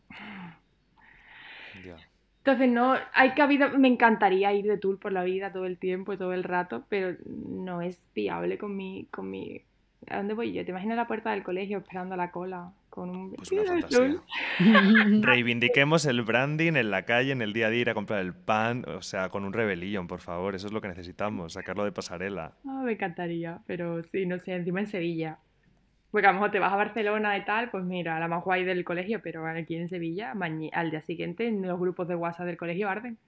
[2.38, 6.12] Entonces, no, hay cabida, me encantaría ir de tour por la vida todo el tiempo
[6.12, 9.62] y todo el rato, pero no es viable con mi, con mi
[10.08, 10.64] ¿A dónde voy yo?
[10.64, 12.72] ¿Te imaginas la puerta del colegio esperando la cola?
[12.90, 13.32] Con un...
[13.32, 14.22] Pues una fantasía.
[15.20, 18.34] Reivindiquemos el branding en la calle, en el día a día, ir a comprar el
[18.34, 21.92] pan, o sea, con un rebellion, por favor, eso es lo que necesitamos, sacarlo de
[21.92, 22.52] pasarela.
[22.66, 25.38] Ah, me encantaría, pero sí, no sé, encima en Sevilla.
[26.10, 28.64] Porque a lo mejor te vas a Barcelona y tal, pues mira, la más guay
[28.64, 30.32] del colegio, pero aquí en Sevilla,
[30.72, 33.18] al día siguiente, en los grupos de WhatsApp del colegio arden.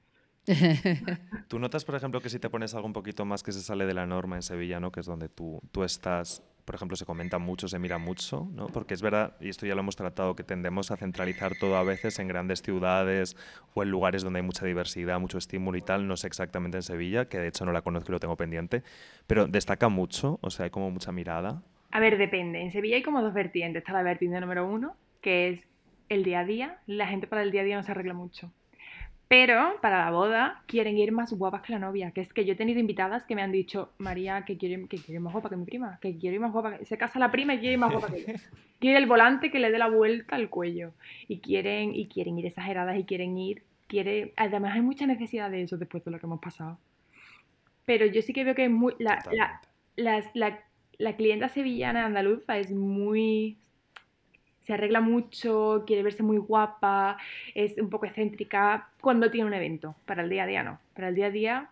[1.48, 3.86] ¿Tú notas, por ejemplo, que si te pones algo un poquito más que se sale
[3.86, 4.90] de la norma en Sevilla, ¿no?
[4.90, 8.66] que es donde tú, tú estás, por ejemplo, se comenta mucho, se mira mucho, ¿no?
[8.66, 11.82] Porque es verdad, y esto ya lo hemos tratado, que tendemos a centralizar todo a
[11.82, 13.38] veces en grandes ciudades
[13.72, 16.06] o en lugares donde hay mucha diversidad, mucho estímulo y tal.
[16.06, 18.82] No sé exactamente en Sevilla, que de hecho no la conozco y lo tengo pendiente,
[19.26, 21.62] pero destaca mucho, o sea, hay como mucha mirada.
[21.90, 22.60] A ver, depende.
[22.60, 23.80] En Sevilla hay como dos vertientes.
[23.80, 25.66] Está la vertiente número uno, que es
[26.10, 26.82] el día a día.
[26.84, 28.52] La gente para el día a día no se arregla mucho.
[29.28, 32.12] Pero para la boda quieren ir más guapas que la novia.
[32.12, 34.96] Que es que yo he tenido invitadas que me han dicho, María, que quiero, que
[34.96, 35.98] quiero ir más guapa que mi prima.
[36.00, 36.78] Que quiero ir más guapa.
[36.78, 36.86] Que...
[36.86, 38.34] Se casa la prima y quiere ir más guapa que ella.
[38.80, 40.92] Quiere el volante que le dé la vuelta al cuello.
[41.26, 43.64] Y quieren, y quieren ir exageradas y quieren ir.
[43.86, 44.32] Quiere...
[44.36, 46.78] Además hay mucha necesidad de eso después de lo que hemos pasado.
[47.84, 48.94] Pero yo sí que veo que es muy...
[48.98, 49.60] La, la,
[49.96, 50.60] la, la,
[50.96, 53.58] la clienta sevillana andaluza es muy
[54.68, 57.16] se arregla mucho, quiere verse muy guapa,
[57.54, 59.96] es un poco excéntrica cuando tiene un evento.
[60.04, 60.78] Para el día a día no.
[60.94, 61.70] Para el día a día,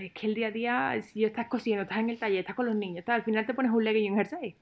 [0.00, 2.66] es que el día a día, si estás cosiendo, estás en el taller, estás con
[2.66, 4.56] los niños, al final te pones un legging y un jersey.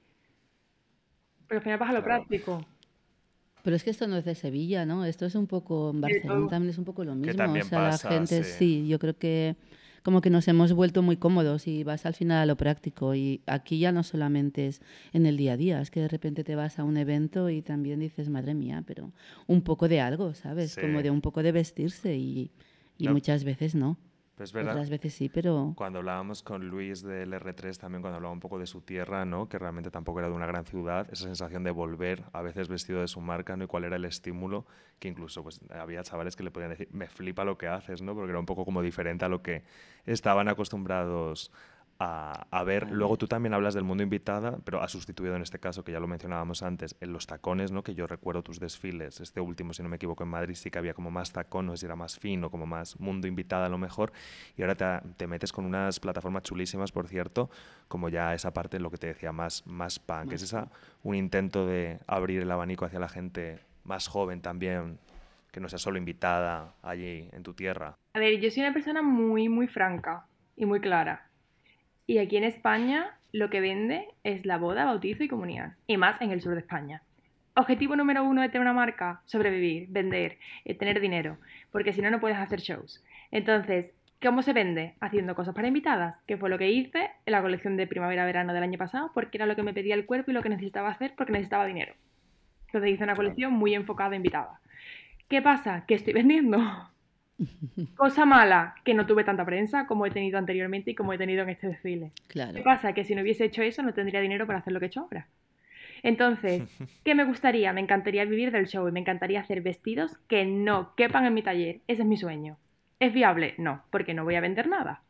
[1.47, 2.63] Pero al final pasa lo práctico.
[3.63, 5.03] Pero es que esto no es de Sevilla, ¿no?
[5.03, 7.43] Esto es un poco, en Barcelona también es un poco lo mismo.
[7.43, 9.55] o sea, la gente, sí, yo creo que
[10.07, 13.13] como que nos hemos vuelto muy cómodos y vas al final a lo práctico.
[13.13, 16.45] Y aquí ya no solamente es en el día a día, es que de repente
[16.45, 19.11] te vas a un evento y también dices, madre mía, pero
[19.47, 20.77] un poco de algo, ¿sabes?
[20.77, 22.51] Como de un poco de vestirse y,
[22.97, 23.97] y muchas veces no.
[24.37, 24.73] Pues verdad.
[24.73, 25.73] Otras veces sí, pero...
[25.75, 29.49] Cuando hablábamos con Luis del R3 también, cuando hablaba un poco de su tierra, ¿no?
[29.49, 33.01] Que realmente tampoco era de una gran ciudad, esa sensación de volver, a veces vestido
[33.01, 33.63] de su marca, ¿no?
[33.63, 34.67] Y cuál era el estímulo,
[34.99, 38.13] que incluso pues había chavales que le podían decir, me flipa lo que haces, ¿no?
[38.13, 39.63] Porque era un poco como diferente a lo que
[40.05, 41.51] estaban acostumbrados
[41.99, 42.91] a, ver.
[42.91, 45.99] Luego tú también hablas del mundo invitada, pero ha sustituido en este caso, que ya
[45.99, 47.83] lo mencionábamos antes, en los tacones, ¿no?
[47.83, 49.19] que yo recuerdo tus desfiles.
[49.19, 51.95] Este último, si no me equivoco, en Madrid sí que había como más tacones, era
[51.95, 54.11] más fino, como más mundo invitada a lo mejor.
[54.55, 57.49] Y ahora te, te metes con unas plataformas chulísimas, por cierto,
[57.87, 60.33] como ya esa parte, lo que te decía, más, más punk.
[60.33, 60.69] Es esa,
[61.03, 64.99] un intento de abrir el abanico hacia la gente más joven también,
[65.51, 67.95] que no sea solo invitada allí en tu tierra.
[68.13, 71.26] A ver, yo soy una persona muy, muy franca y muy clara.
[72.07, 75.75] Y aquí en España lo que vende es la boda, bautizo y comunión.
[75.87, 77.03] Y más en el sur de España.
[77.53, 81.37] Objetivo número uno de tener una marca, sobrevivir, vender, eh, tener dinero.
[81.69, 83.03] Porque si no, no puedes hacer shows.
[83.29, 83.91] Entonces,
[84.21, 84.95] ¿cómo se vende?
[85.01, 88.63] Haciendo cosas para invitadas, que fue lo que hice en la colección de primavera-verano del
[88.63, 91.13] año pasado, porque era lo que me pedía el cuerpo y lo que necesitaba hacer
[91.17, 91.93] porque necesitaba dinero.
[92.67, 94.61] Entonces hice una colección muy enfocada a invitada.
[95.27, 95.83] ¿Qué pasa?
[95.85, 96.57] Que estoy vendiendo
[97.95, 101.43] Cosa mala, que no tuve tanta prensa como he tenido anteriormente y como he tenido
[101.43, 102.11] en este desfile.
[102.27, 102.55] Claro.
[102.55, 102.93] ¿Qué pasa?
[102.93, 105.01] Que si no hubiese hecho eso no tendría dinero para hacer lo que he hecho
[105.01, 105.27] ahora.
[106.03, 106.63] Entonces,
[107.03, 107.73] ¿qué me gustaría?
[107.73, 111.43] Me encantaría vivir del show y me encantaría hacer vestidos que no quepan en mi
[111.43, 111.81] taller.
[111.87, 112.57] Ese es mi sueño.
[112.99, 113.53] ¿Es viable?
[113.57, 115.01] No, porque no voy a vender nada.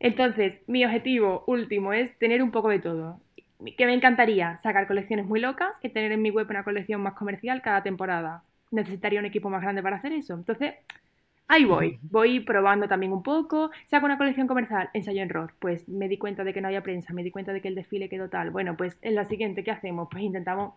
[0.00, 3.20] Entonces, mi objetivo último es tener un poco de todo.
[3.76, 7.14] Que me encantaría sacar colecciones muy locas y tener en mi web una colección más
[7.14, 8.42] comercial cada temporada.
[8.70, 10.34] Necesitaría un equipo más grande para hacer eso.
[10.34, 10.74] Entonces,
[11.46, 13.70] Ahí voy, voy probando también un poco.
[13.86, 15.54] Saco una colección comercial, ensayo-error.
[15.58, 17.74] Pues me di cuenta de que no había prensa, me di cuenta de que el
[17.74, 18.50] desfile quedó tal.
[18.50, 20.08] Bueno, pues en la siguiente, ¿qué hacemos?
[20.10, 20.74] Pues intentamos,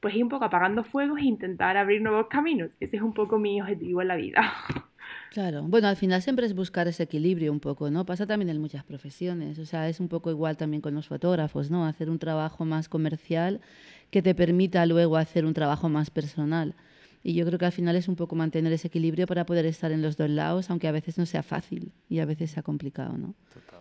[0.00, 2.70] pues ir un poco apagando fuegos e intentar abrir nuevos caminos.
[2.80, 4.52] Ese es un poco mi objetivo en la vida.
[5.30, 8.04] Claro, bueno, al final siempre es buscar ese equilibrio un poco, ¿no?
[8.04, 11.70] Pasa también en muchas profesiones, o sea, es un poco igual también con los fotógrafos,
[11.70, 11.86] ¿no?
[11.86, 13.60] Hacer un trabajo más comercial
[14.10, 16.74] que te permita luego hacer un trabajo más personal.
[17.22, 19.92] Y yo creo que al final es un poco mantener ese equilibrio para poder estar
[19.92, 23.16] en los dos lados, aunque a veces no sea fácil y a veces sea complicado,
[23.18, 23.34] ¿no?
[23.52, 23.80] Total.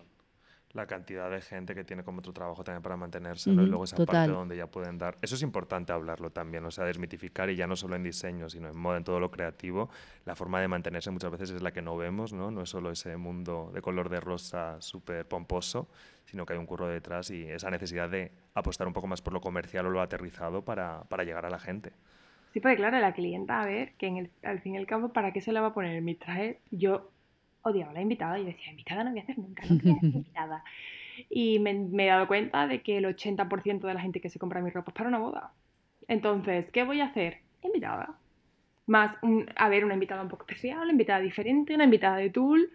[0.74, 3.98] La cantidad de gente que tiene como otro trabajo también para mantenerse, y luego esa
[4.06, 5.18] parte donde ya pueden dar.
[5.20, 8.70] Eso es importante hablarlo también, o sea, desmitificar y ya no solo en diseño, sino
[8.70, 9.90] en moda, en todo lo creativo.
[10.26, 12.52] La forma de mantenerse muchas veces es la que no vemos, ¿no?
[12.52, 15.90] No es solo ese mundo de color de rosa súper pomposo,
[16.26, 19.34] sino que hay un curro detrás y esa necesidad de apostar un poco más por
[19.34, 21.94] lo comercial o lo aterrizado para, para llegar a la gente.
[22.54, 25.10] Sí, porque claro, la clienta, a ver, que en el, al fin y al cabo,
[25.14, 26.60] ¿para qué se la va a poner mi traje?
[26.72, 27.12] Yo
[27.62, 29.96] odiaba a la invitada y decía, invitada no voy a hacer nunca, no voy a
[29.98, 30.64] hacer invitada.
[31.30, 34.40] Y me, me, he dado cuenta de que el 80% de la gente que se
[34.40, 35.54] compra mi ropa es para una boda.
[36.08, 37.40] Entonces, ¿qué voy a hacer?
[37.64, 38.18] Invitada.
[38.88, 42.30] Más, un, a ver, una invitada un poco especial, una invitada diferente, una invitada de
[42.32, 42.72] Tool,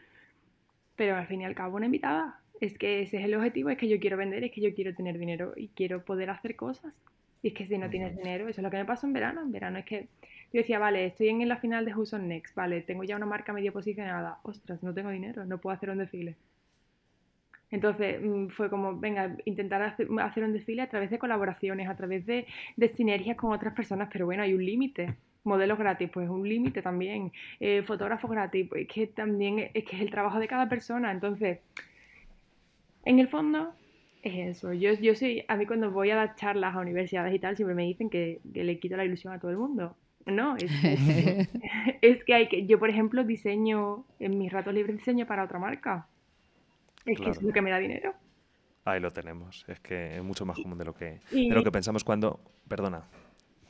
[0.97, 2.41] pero al fin y al cabo una invitada.
[2.61, 4.95] Es que ese es el objetivo, es que yo quiero vender, es que yo quiero
[4.95, 6.95] tener dinero y quiero poder hacer cosas.
[7.45, 9.43] Y es que si no tienes dinero, eso es lo que me pasó en verano.
[9.43, 10.09] En verano es que
[10.51, 13.27] yo decía, vale, estoy en la final de Who's on Next, vale, tengo ya una
[13.27, 14.39] marca medio posicionada.
[14.45, 16.37] Ostras, no tengo dinero, no puedo hacer un desfile.
[17.71, 22.25] Entonces mm, fue como, venga, intentar hacer, un desfile a través de colaboraciones, a través
[22.25, 22.47] de,
[22.97, 25.15] sinergias con otras personas, pero bueno, hay un límite.
[25.45, 27.31] Modelos gratis, pues un límite también.
[27.61, 31.13] Eh, fotógrafos gratis, pues es que también es que es el trabajo de cada persona.
[31.13, 31.59] Entonces,
[33.05, 33.75] en el fondo,
[34.25, 34.73] eso.
[34.73, 37.75] Yo, yo soy, a mí cuando voy a dar charlas a universidades y tal, siempre
[37.75, 39.97] me dicen que, le quito la ilusión a todo el mundo.
[40.27, 40.65] No, es,
[42.03, 45.59] es, que hay que, yo por ejemplo diseño, en mis ratos libres diseño para otra
[45.59, 46.09] marca.
[47.05, 48.15] Es que es lo que me da dinero.
[48.85, 49.65] Ahí lo tenemos.
[49.69, 52.41] Es que es mucho más común de lo que, de lo que pensamos cuando...
[52.69, 53.05] Perdona.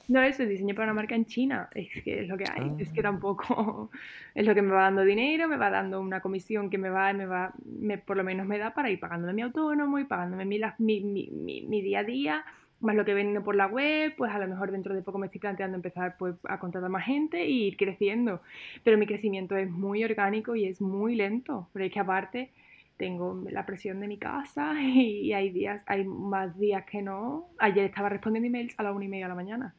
[0.09, 1.69] No, eso, diseño para una marca en China.
[1.75, 2.73] Es que es lo que hay.
[2.79, 3.05] Es que ah.
[3.05, 3.91] tampoco
[4.35, 7.13] es lo que me va dando dinero, me va dando una comisión que me va,
[7.13, 10.45] me va, me, por lo menos me da para ir pagándome mi autónomo y pagándome
[10.45, 12.45] mi, mi, mi, mi día a día,
[12.81, 15.27] más lo que vendo por la web, pues a lo mejor dentro de poco me
[15.27, 18.43] estoy planteando empezar pues, a contratar más gente e ir creciendo.
[18.83, 22.51] Pero mi crecimiento es muy orgánico y es muy lento, pero es que aparte
[22.97, 27.49] tengo la presión de mi casa y hay días, hay más días que no.
[27.59, 29.75] Ayer estaba respondiendo emails a las una y media de la mañana.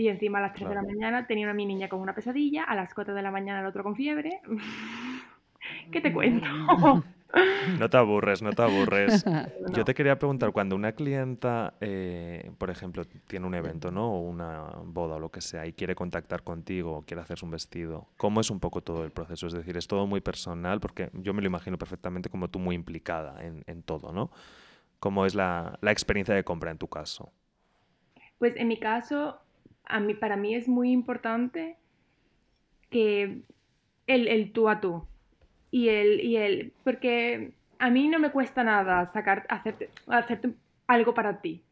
[0.00, 2.64] Y encima a las 3 de la mañana tenía una mi niña con una pesadilla,
[2.64, 4.40] a las 4 de la mañana el otro con fiebre.
[5.92, 6.46] ¿Qué te cuento?
[7.78, 9.24] No te aburres, no te aburres.
[9.72, 14.14] Yo te quería preguntar, cuando una clienta, eh, por ejemplo, tiene un evento, ¿no?
[14.14, 17.52] O una boda o lo que sea, y quiere contactar contigo o quiere hacerse un
[17.52, 19.46] vestido, ¿cómo es un poco todo el proceso?
[19.46, 22.74] Es decir, es todo muy personal, porque yo me lo imagino perfectamente como tú muy
[22.74, 24.32] implicada en, todo, ¿no?
[24.98, 27.30] ¿Cómo es la, experiencia de compra en tu caso?
[28.38, 29.38] Pues en mi caso,
[29.90, 31.76] a mí, para mí es muy importante
[32.90, 33.42] que
[34.06, 35.04] el, el tú a tú
[35.70, 40.54] y él, y él, porque a mí no me cuesta nada sacar, hacerte
[40.86, 41.62] algo para ti,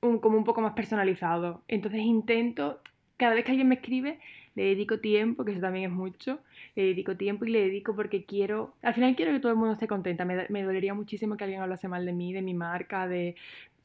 [0.00, 1.62] como un poco más personalizado.
[1.68, 2.80] Entonces intento,
[3.16, 4.18] cada vez que alguien me escribe,
[4.54, 6.40] le dedico tiempo, que eso también es mucho,
[6.76, 9.72] le dedico tiempo y le dedico porque quiero, al final quiero que todo el mundo
[9.72, 10.24] esté contenta.
[10.24, 13.36] Me, me dolería muchísimo que alguien hablase mal de mí, de mi marca, de,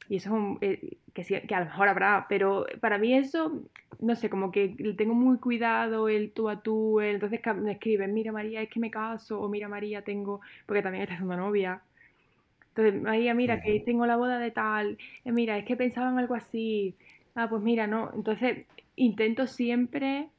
[0.10, 3.62] y eso es un, eh, que, que a lo mejor habrá, pero para mí eso,
[4.00, 8.32] no sé, como que tengo muy cuidado el tú a tú, entonces me escriben, mira
[8.32, 11.82] María, es que me caso, o mira María, tengo, porque también estás una novia.
[12.70, 16.18] Entonces, María, mira, que tengo la boda de tal, eh, mira, es que pensaba en
[16.18, 16.96] algo así,
[17.36, 18.12] ah, pues mira, no.
[18.16, 20.30] Entonces, intento siempre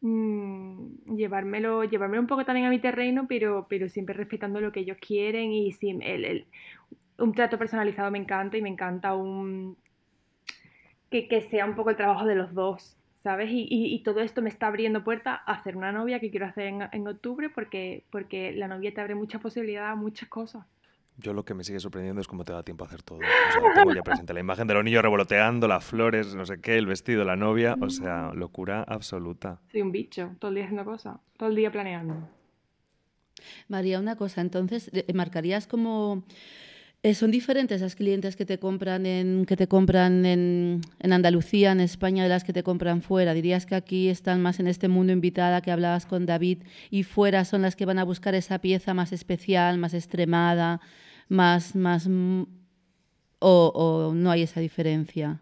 [0.00, 4.80] mm, llevármelo, llevármelo un poco también a mi terreno, pero, pero siempre respetando lo que
[4.80, 6.46] ellos quieren y si el, el,
[7.18, 9.76] un trato personalizado me encanta y me encanta un
[11.20, 13.48] que, sea un poco el trabajo de los dos, ¿sabes?
[13.52, 17.06] Y, todo esto me está abriendo puerta a hacer una novia que quiero hacer en,
[17.06, 20.66] octubre porque, porque la novia te abre mucha posibilidad a muchas cosas.
[21.18, 23.18] Yo lo que me sigue sorprendiendo es cómo te da tiempo a hacer todo.
[23.18, 26.60] O sea, tengo ya presente la imagen de los niños revoloteando, las flores, no sé
[26.60, 29.60] qué, el vestido, la novia, o sea, locura absoluta.
[29.70, 32.16] Soy un bicho, todo el día haciendo cosas, todo el día planeando.
[33.68, 36.24] María, una cosa, entonces, eh, ¿marcarías como
[37.02, 41.80] eh, ¿Son diferentes las clientes que te compran, en, que te compran en, Andalucía, en
[41.80, 43.34] España, de las que te compran fuera?
[43.34, 47.44] ¿Dirías que aquí están más en este mundo invitada que hablabas con David y fuera
[47.44, 50.80] son las que van a buscar esa pieza más especial, más extremada,
[51.28, 51.74] más...
[51.74, 52.08] más
[53.44, 55.40] o no hay esa diferencia?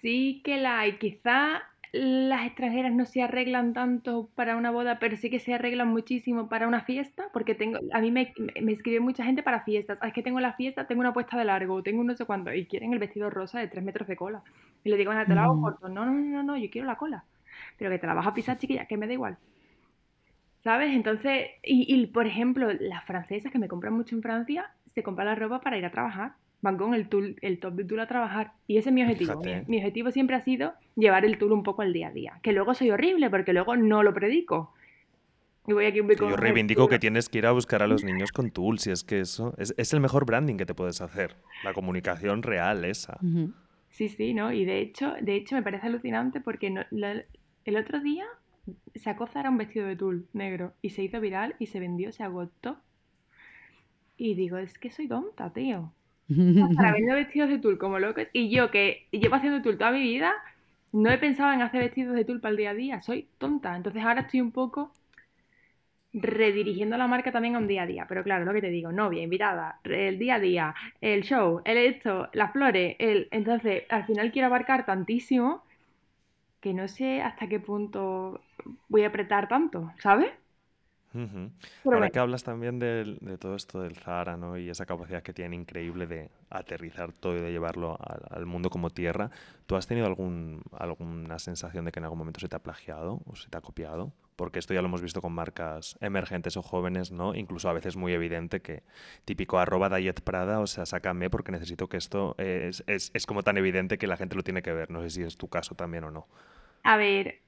[0.00, 0.98] Sí que la hay.
[0.98, 5.88] Quizá las extranjeras no se arreglan tanto para una boda, pero sí que se arreglan
[5.88, 9.98] muchísimo para una fiesta, porque tengo, a mí me, me escribe mucha gente para fiestas.
[10.00, 12.24] Ah, es que tengo la fiesta, tengo una puesta de largo, tengo un no sé
[12.24, 14.42] cuánto, y quieren el vestido rosa de tres metros de cola.
[14.84, 15.62] Y le digo, te la hago mm.
[15.62, 15.88] corto.
[15.90, 17.24] No, no, no, no, yo quiero la cola.
[17.76, 19.36] Pero que te la vas a pisar, chiquilla, que me da igual.
[20.64, 20.94] ¿Sabes?
[20.94, 25.26] Entonces, y, y por ejemplo, las francesas que me compran mucho en Francia, se compran
[25.26, 28.06] la ropa para ir a trabajar van con el tool, el top de tool a
[28.06, 28.52] trabajar.
[28.66, 29.42] Y ese es mi objetivo.
[29.66, 32.38] Mi, objetivo siempre ha sido llevar el tool un poco al día a día.
[32.42, 34.72] Que luego soy horrible porque luego no lo predico.
[35.66, 38.32] Y voy aquí un Yo reivindico que tienes que ir a buscar a los niños
[38.32, 41.36] con tool, si es que eso es, el mejor branding que te puedes hacer.
[41.62, 43.18] La comunicación real esa.
[43.90, 44.52] Sí, sí, ¿no?
[44.52, 46.74] Y de hecho, de hecho me parece alucinante porque
[47.64, 48.24] el otro día
[48.96, 52.24] sacó Zara un vestido de tul negro y se hizo viral y se vendió, se
[52.24, 52.78] agotó.
[54.16, 55.92] Y digo, es que soy tonta, tío
[56.74, 58.26] para vender vestidos de tul como locos.
[58.32, 60.32] Y yo que llevo haciendo tul toda mi vida,
[60.92, 63.02] no he pensado en hacer vestidos de tul para el día a día.
[63.02, 63.76] Soy tonta.
[63.76, 64.92] Entonces ahora estoy un poco
[66.14, 68.06] redirigiendo la marca también a un día a día.
[68.08, 71.78] Pero claro, lo que te digo, novia, invitada, el día a día, el show, el
[71.78, 73.28] esto, las flores, el...
[73.30, 75.64] Entonces, al final quiero abarcar tantísimo
[76.60, 78.40] que no sé hasta qué punto
[78.88, 80.32] voy a apretar tanto, ¿sabes?
[81.84, 84.56] Ahora que hablas también de, todo esto del Zara ¿no?
[84.56, 87.98] y esa capacidad que tiene increíble de aterrizar todo y de llevarlo
[88.30, 89.30] al, mundo como tierra,
[89.66, 93.20] ¿tú has tenido algún, alguna sensación de que en algún momento se te ha plagiado
[93.26, 94.12] o se te ha copiado?
[94.36, 97.34] Porque esto ya lo hemos visto con marcas emergentes o jóvenes, ¿no?
[97.34, 98.82] Incluso a veces muy evidente que
[99.24, 103.42] típico arroba Diet Prada, o sea, sácame porque necesito que esto es, es, es como
[103.42, 104.90] tan evidente que la gente lo tiene que ver.
[104.90, 106.26] No sé si es tu caso también o no.
[106.82, 107.41] A ver,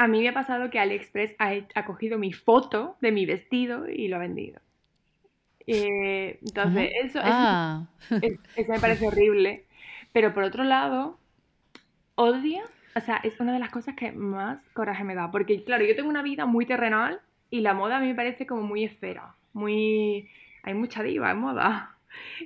[0.00, 4.08] a mí me ha pasado que AliExpress ha, cogido mi foto de mi vestido y
[4.08, 4.58] lo ha vendido.
[5.66, 7.86] Eh, entonces, eso, ah.
[8.08, 9.66] eso, me parece horrible.
[10.14, 11.18] Pero por otro lado,
[12.14, 12.62] odio,
[12.96, 15.30] o sea, es una de las cosas que más coraje me da.
[15.30, 17.20] Porque, claro, yo tengo una vida muy terrenal
[17.50, 19.34] y la moda a mí me parece como muy esfera.
[19.52, 20.30] Muy.
[20.62, 21.94] Hay mucha diva en moda.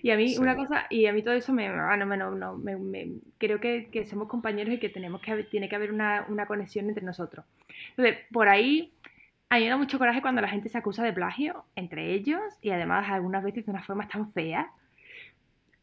[0.03, 2.57] Y a mí una cosa, y a mí todo eso me, ah, no, no, no
[2.57, 3.09] me,
[3.39, 6.89] creo que, que, somos compañeros y que tenemos que tiene que haber una, una, conexión
[6.89, 7.45] entre nosotros.
[7.91, 8.93] Entonces, por ahí
[9.49, 12.41] a mí me da mucho coraje cuando la gente se acusa de plagio entre ellos
[12.61, 14.71] y además algunas veces de una forma tan fea.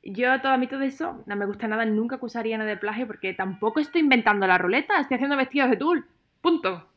[0.03, 3.05] Yo todo a mí todo eso no me gusta nada, nunca acusaría nada de plagio
[3.07, 6.05] porque tampoco estoy inventando la ruleta, estoy haciendo vestidos de tul,
[6.41, 6.87] punto.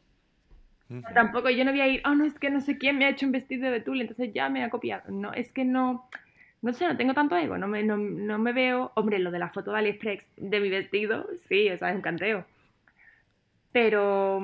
[1.15, 3.11] Tampoco yo no voy a ir, oh no, es que no sé quién me ha
[3.11, 5.11] hecho un vestido de tul, entonces ya me ha copiado.
[5.11, 6.09] No, es que no,
[6.65, 7.99] no sé, no tengo tanto ego, no me, no,
[8.39, 11.91] me veo, hombre, lo de la foto de AliExpress de mi vestido, sí, o sea,
[11.91, 12.47] es un canteo.
[13.71, 14.41] Pero,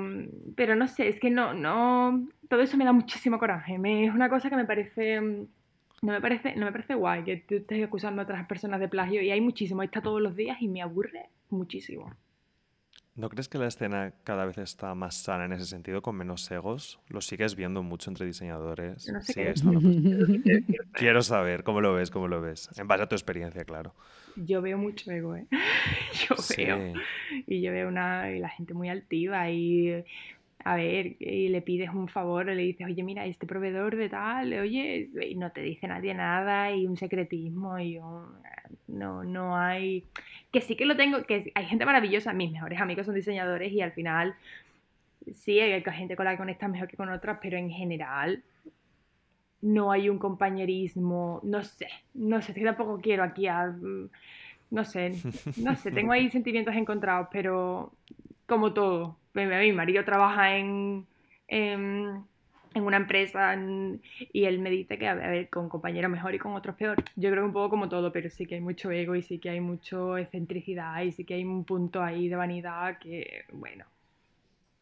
[0.55, 3.79] pero no sé, es que no, no, todo eso me da muchísimo coraje.
[3.79, 7.39] Me, es una cosa que me parece, no me parece, no me parece guay que
[7.39, 10.59] tú estés acusando a otras personas de plagio y hay muchísimo, está todos los días
[10.61, 12.13] y me aburre muchísimo.
[13.21, 16.51] ¿No crees que la escena cada vez está más sana en ese sentido, con menos
[16.51, 16.99] egos?
[17.09, 19.13] ¿Lo sigues viendo mucho entre diseñadores?
[19.13, 19.53] No sé
[20.95, 22.11] Quiero saber, ¿cómo lo ves?
[22.11, 22.71] ¿Cómo lo ves?
[22.79, 23.95] En base a tu experiencia, claro.
[24.37, 25.47] Yo veo mucho ego, ¿eh?
[26.29, 26.95] Yo veo.
[27.47, 30.03] Y yo veo una, y la gente muy altiva y
[30.65, 34.09] a ver, y le pides un favor o le dices, oye, mira, este proveedor de
[34.09, 37.99] tal, oye, y no te dice nadie nada y un secretismo y
[38.89, 40.05] no, no hay
[40.53, 43.81] que sí que lo tengo, que hay gente maravillosa, mis mejores amigos son diseñadores y
[43.81, 44.35] al final
[45.33, 48.43] sí hay gente con la que conectas mejor que con otras, pero en general
[49.63, 54.09] no hay un compañerismo, no sé, no sé, si tampoco quiero aquí a, mm,
[54.71, 55.13] no sé,
[55.59, 57.93] no sé, tengo ahí sentimientos encontrados, pero
[58.47, 61.07] como todo, mi marido trabaja en
[62.75, 63.57] en una empresa
[64.33, 67.03] y él me dice que, a ver, con compañeros mejor y con otros peor.
[67.17, 69.51] Yo creo un poco como todo, pero sí que hay mucho ego y sí que
[69.51, 73.85] hay mucho excentricidad y sí que hay un punto ahí de vanidad que, bueno,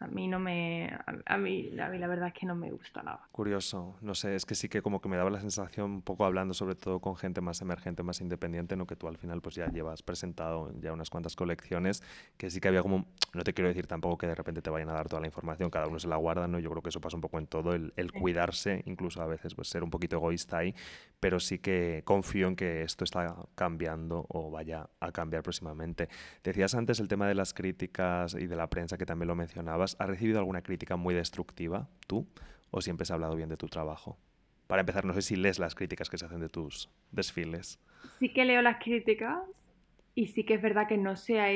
[0.01, 0.91] a mí no me.
[1.27, 3.29] A, mí, a mí la verdad es que no me gusta nada.
[3.33, 3.97] Curioso.
[4.01, 6.55] No sé, es que sí que como que me daba la sensación, un poco hablando
[6.55, 8.87] sobre todo con gente más emergente, más independiente, ¿no?
[8.87, 12.03] Que tú al final pues ya llevas presentado ya unas cuantas colecciones,
[12.37, 13.07] que sí que había como.
[13.35, 15.69] No te quiero decir tampoco que de repente te vayan a dar toda la información,
[15.69, 16.61] cada uno se la guarda, ¿no?
[16.61, 19.55] Yo creo que eso pasa un poco en todo, el, el cuidarse, incluso a veces
[19.55, 20.75] pues ser un poquito egoísta ahí,
[21.19, 26.09] pero sí que confío en que esto está cambiando o vaya a cambiar próximamente.
[26.45, 29.88] Decías antes el tema de las críticas y de la prensa, que también lo mencionabas.
[29.99, 32.27] ¿Has recibido alguna crítica muy destructiva tú
[32.71, 34.19] o siempre has hablado bien de tu trabajo?
[34.67, 37.79] Para empezar, no sé si lees las críticas que se hacen de tus desfiles.
[38.19, 39.39] Sí que leo las críticas
[40.15, 41.49] y sí que es verdad que no se ha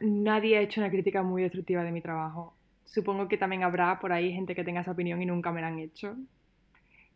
[0.00, 2.54] nadie ha hecho una crítica muy destructiva de mi trabajo.
[2.84, 5.68] Supongo que también habrá por ahí gente que tenga esa opinión y nunca me la
[5.68, 6.16] han hecho.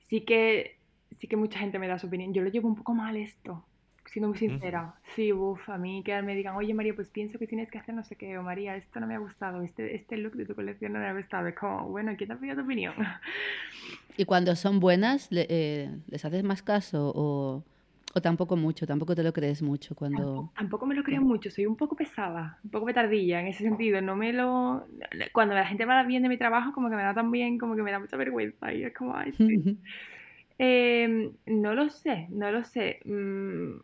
[0.09, 0.77] Sí que
[1.19, 2.35] sí que mucha gente me da su opinión.
[2.35, 3.65] Yo lo llevo un poco mal esto,
[4.11, 4.95] siendo muy sincera.
[5.15, 7.95] Sí, uff, a mí que me digan, oye María, pues pienso que tienes que hacer
[7.95, 10.55] no sé qué, o María, esto no me ha gustado, este, este look de tu
[10.55, 11.47] colección no me ha gustado.
[11.47, 12.95] Es como, bueno, ¿quién te ha pedido tu opinión?
[14.17, 17.63] Y cuando son buenas, eh, ¿les haces más caso o,
[18.15, 18.87] o, tampoco mucho?
[18.87, 20.51] ¿Tampoco te lo crees mucho cuando...?
[20.57, 24.03] Tampoco, me lo creo mucho, soy un poco pesada, un poco petardilla en ese sentido.
[24.03, 24.85] No me lo...
[25.33, 27.77] Cuando la gente habla bien de mi trabajo, como que me da tan bien, como
[27.77, 28.75] que me da mucha vergüenza.
[28.75, 29.79] Y es como, ay, sí.
[30.63, 33.01] Em, no lo sé, no lo sé.
[33.07, 33.81] Mm,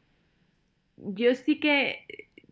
[0.97, 2.07] yo sí que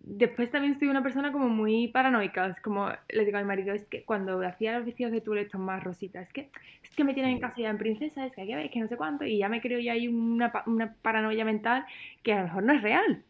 [0.07, 2.47] después también soy una persona como muy paranoica.
[2.47, 5.39] Es como le digo a mi marido, es que cuando hacía los vestidos de tul
[5.39, 6.51] estos más rositas, es que,
[6.83, 8.73] es que me tienen en casa ya en princesa, es que hay que ver, es
[8.73, 11.87] que no sé cuánto, y ya me creo ya hay una, una paranoia mental
[12.23, 13.23] que a lo mejor no es real.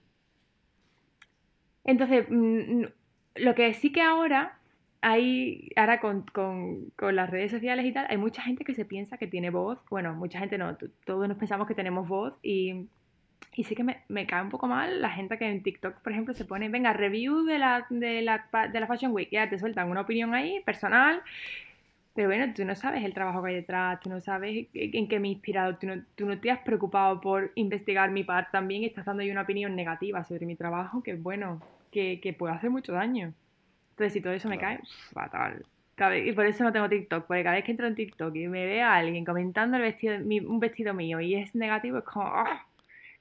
[1.85, 2.85] Entonces, mm,
[3.37, 4.59] lo que sí que ahora
[5.01, 8.85] hay, ahora con, con, con, las redes sociales y tal, hay mucha gente que se
[8.87, 9.79] piensa que tiene voz.
[9.91, 12.89] Bueno, mucha gente no, todos nos pensamos que tenemos voz y,
[13.57, 16.13] y sí que me, me, cae un poco mal la gente que en TikTok, por
[16.13, 19.59] ejemplo, se pone, venga, review de la, de la, de la Fashion Week, ya te
[19.59, 21.23] sueltan una opinión ahí, personal.
[22.15, 25.19] Pero bueno, tú no sabes el trabajo que hay detrás, tú no sabes en qué
[25.19, 28.83] me he inspirado, tú no, tú no te has preocupado por investigar mi parte también
[28.83, 31.61] y estás dando ahí una opinión negativa sobre mi trabajo que, bueno,
[31.91, 33.33] que, que puede hacer mucho daño.
[33.91, 34.81] Entonces, si todo eso me cae,
[35.13, 35.65] fatal.
[36.25, 38.67] Y por eso no tengo TikTok, porque cada vez que entro en TikTok y me
[38.67, 42.67] ve a alguien comentando el vestido, un vestido mío y es negativo, es como, ¡ah!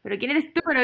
[0.04, 0.62] Pero ¿quién eres tú?
[0.66, 0.82] Pero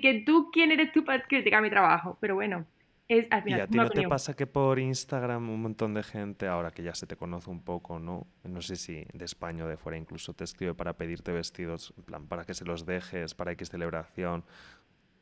[0.00, 2.16] que, tú, ¿quién eres tú para criticar mi trabajo?
[2.20, 2.64] Pero bueno,
[3.08, 3.58] es al final.
[3.58, 6.84] ¿Y a ti no te pasa que por Instagram un montón de gente, ahora que
[6.84, 8.28] ya se te conoce un poco, ¿no?
[8.44, 12.04] No sé si de España o de fuera incluso te escribe para pedirte vestidos, en
[12.04, 14.44] plan, para que se los dejes, para X celebración,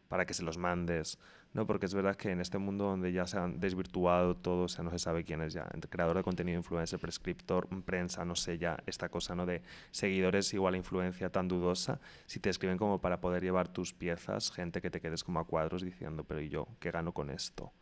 [0.09, 1.18] para que se los mandes.
[1.53, 1.66] ¿No?
[1.66, 4.84] Porque es verdad que en este mundo donde ya se han desvirtuado todo, o sea,
[4.84, 8.78] no se sabe quién es ya, creador de contenido, influencer, prescriptor, prensa, no sé, ya
[8.86, 9.46] esta cosa, ¿no?
[9.46, 13.92] De seguidores igual a influencia tan dudosa, si te escriben como para poder llevar tus
[13.92, 17.30] piezas, gente que te quedes como a cuadros diciendo, pero ¿y yo qué gano con
[17.30, 17.72] esto?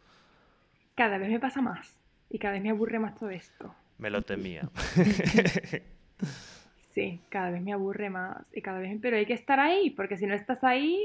[0.95, 1.99] Cada vez me pasa más
[2.31, 3.75] y cada vez me aburre más todo esto.
[3.99, 4.69] Me lo temía.
[6.91, 10.17] Sí, cada vez me aburre más y cada vez, pero hay que estar ahí, porque
[10.17, 10.99] si no estás ahí,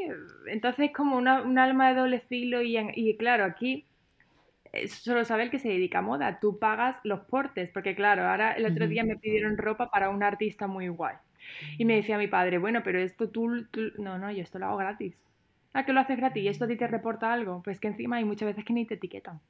[0.47, 3.85] entonces es como una, un alma de doble filo y, y claro, aquí
[4.73, 8.27] eh, solo sabe el que se dedica a moda, tú pagas los portes, porque claro,
[8.27, 11.15] ahora el otro día me pidieron ropa para un artista muy guay.
[11.77, 13.91] Y me decía mi padre, bueno, pero esto tú, tú...
[13.99, 15.15] no, no, yo esto lo hago gratis.
[15.73, 16.43] ¿A qué lo haces gratis?
[16.43, 17.61] ¿Y esto a ti te reporta algo?
[17.63, 19.41] Pues que encima hay muchas veces que ni te etiquetan.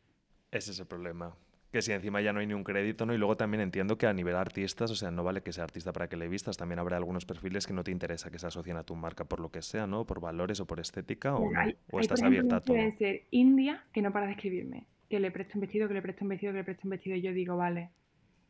[0.52, 1.36] Ese es el problema.
[1.74, 3.16] Que si encima ya no hay ni un crédito, ¿no?
[3.16, 5.92] Y luego también entiendo que a nivel artistas, o sea, no vale que sea artista
[5.92, 8.78] para que le vistas, también habrá algunos perfiles que no te interesa que se asocien
[8.78, 10.06] a tu marca por lo que sea, ¿no?
[10.06, 11.50] Por valores o por estética, o,
[11.92, 12.78] o estás abierta a todo.
[12.78, 16.04] Puede ser India que no para de escribirme, que le presto un vestido, que le
[16.04, 17.90] presto un vestido, que le presto un vestido, y yo digo, vale,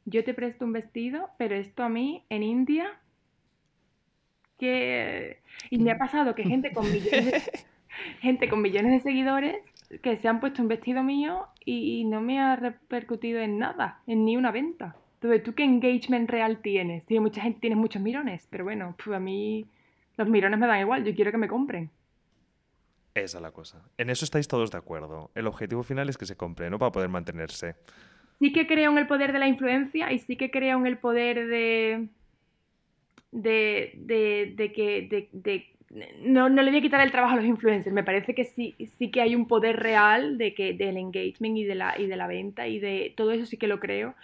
[0.04, 3.00] yo te presto un vestido, pero esto a mí en India,
[4.60, 5.40] que...
[5.70, 7.52] Y me ha pasado que gente con millones de...
[8.20, 9.56] gente con millones de seguidores
[10.02, 14.26] que se han puesto un vestido mío y, no me ha repercutido en nada, en
[14.26, 14.96] ni una venta.
[15.16, 17.06] Entonces, ¿tú qué engagement real tienes?
[17.06, 19.66] Tiene mucha gente, tienes muchos mirones, pero bueno, pues a mí
[20.18, 21.90] los mirones me dan igual, yo quiero que me compren.
[23.14, 23.82] Esa es la cosa.
[23.98, 25.32] En eso estáis todos de acuerdo.
[25.36, 27.76] El objetivo final es que se compre, no para poder mantenerse.
[28.40, 30.98] Sí que creo en el poder de la influencia y sí que creo en el
[30.98, 32.08] poder de.
[33.32, 35.30] de, de, de que.
[35.32, 35.73] de,
[36.22, 37.94] no, no, le voy a quitar el trabajo a los influencers.
[37.94, 41.64] Me parece que sí, sí que hay un poder real de que, del engagement y
[41.64, 44.16] de, la, y de la venta y de todo eso sí que lo creo,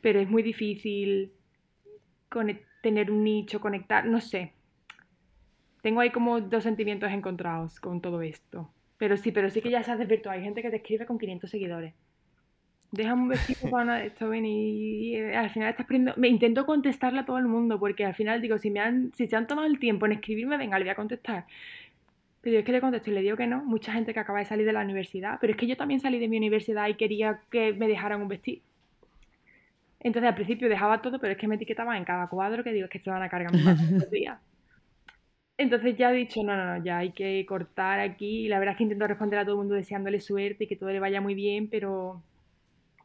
[0.00, 1.32] pero es muy difícil
[2.82, 4.52] tener un nicho, conectar, no sé.
[5.82, 8.70] Tengo ahí como dos sentimientos encontrados con todo esto.
[8.98, 10.38] Pero sí, pero sí que ya se hace virtual.
[10.38, 11.94] Hay gente que te escribe con 500 seguidores
[12.94, 17.24] déjame un besito para esto y, y, al final estás perdiendo, me intento contestarle a
[17.26, 19.78] todo el mundo porque al final digo, si me han, si se han tomado el
[19.78, 21.46] tiempo en escribirme, venga, le voy a contestar.
[22.40, 24.44] Pero es que le contesto y le digo que no, mucha gente que acaba de
[24.44, 27.40] salir de la universidad, pero es que yo también salí de mi universidad y quería
[27.50, 28.62] que me dejaran un vestido.
[30.00, 32.84] Entonces al principio dejaba todo, pero es que me etiquetaba en cada cuadro que digo,
[32.84, 34.38] es que se van a cargar más días.
[35.56, 38.44] Entonces ya he dicho, no, no, no, ya hay que cortar aquí.
[38.44, 40.76] Y la verdad es que intento responder a todo el mundo deseándole suerte y que
[40.76, 42.22] todo le vaya muy bien, pero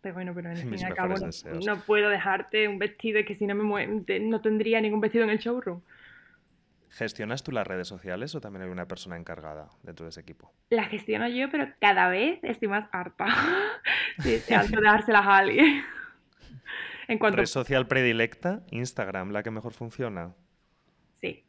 [0.01, 1.15] pero bueno, pero en fin y al cabo
[1.65, 5.39] no, puedo dejarte un vestido que si no me no tendría ningún vestido en el
[5.39, 5.81] showroom.
[6.91, 10.51] ¿Gestionas tú las redes sociales o también hay una persona encargada dentro de ese equipo?
[10.71, 13.27] La gestiono yo, pero cada vez estoy más harta
[14.23, 14.41] de
[14.83, 15.83] dárselas a alguien.
[17.07, 17.37] en cuanto...
[17.37, 18.63] ¿Red social predilecta?
[18.71, 20.33] ¿Instagram la que mejor funciona?
[21.21, 21.43] Sí.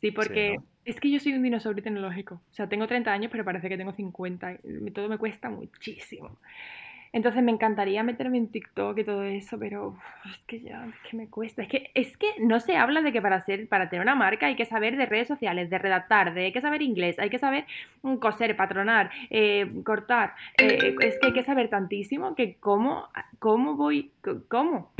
[0.00, 2.42] Sí, porque es que yo soy un dinosaurio tecnológico.
[2.50, 4.58] O sea, tengo 30 años, pero parece que tengo 50.
[4.92, 6.38] Todo me cuesta muchísimo.
[7.12, 11.16] Entonces me encantaría meterme en TikTok y todo eso, pero es que ya, es que
[11.16, 11.60] me cuesta.
[11.62, 14.46] Es que, es que no se habla de que para ser, para tener una marca
[14.46, 17.38] hay que saber de redes sociales, de redactar, de hay que saber inglés, hay que
[17.38, 17.66] saber
[18.00, 20.34] mm, coser, patronar, eh, cortar.
[20.56, 23.08] Eh, es que hay que saber tantísimo que cómo,
[23.38, 24.10] cómo voy,
[24.48, 24.92] cómo.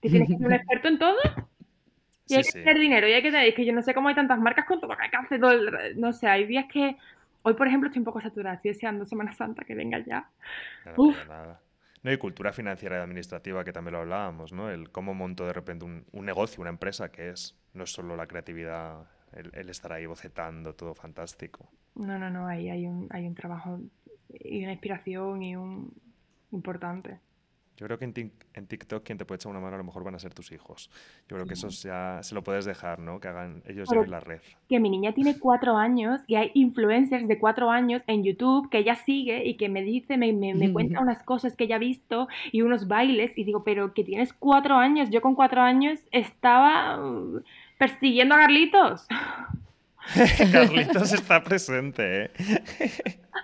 [0.00, 1.18] ¿Que tienes que ser un experto en todo?
[2.28, 4.08] Y hay que tener dinero, y hay que tener, es que yo no sé cómo
[4.08, 6.44] hay tantas marcas con todo lo que hay que hacer, todo el, no sé, hay
[6.44, 6.96] días que
[7.48, 10.28] Hoy, por ejemplo, estoy un poco saturada, estoy deseando Semana Santa que venga ya.
[10.96, 11.60] No, nada.
[12.02, 14.68] No, y cultura financiera y administrativa, que también lo hablábamos, ¿no?
[14.68, 18.26] El cómo monto de repente un, negocio, una empresa, que es, no es solo la
[18.26, 21.70] creatividad, el, estar ahí bocetando, todo fantástico.
[21.94, 23.78] No, no, no, ahí hay un, hay un trabajo
[24.28, 25.92] y una inspiración y un
[26.50, 27.20] importante.
[27.76, 30.14] Yo creo que en, TikTok quien te puede echar una mano a lo mejor van
[30.14, 30.90] a ser tus hijos.
[31.28, 33.20] Yo creo que eso ya se lo puedes dejar, ¿no?
[33.20, 34.40] Que hagan ellos ya la red.
[34.68, 38.78] Que mi niña tiene cuatro años y hay influencers de cuatro años en YouTube que
[38.78, 42.28] ella sigue y que me dice, me, me, cuenta unas cosas que ella ha visto
[42.50, 45.10] y unos bailes y digo, pero que tienes cuatro años.
[45.10, 47.42] Yo con cuatro años estaba uh,
[47.78, 49.06] persiguiendo a Carlitos.
[50.52, 52.30] Carlitos está presente, ¿eh?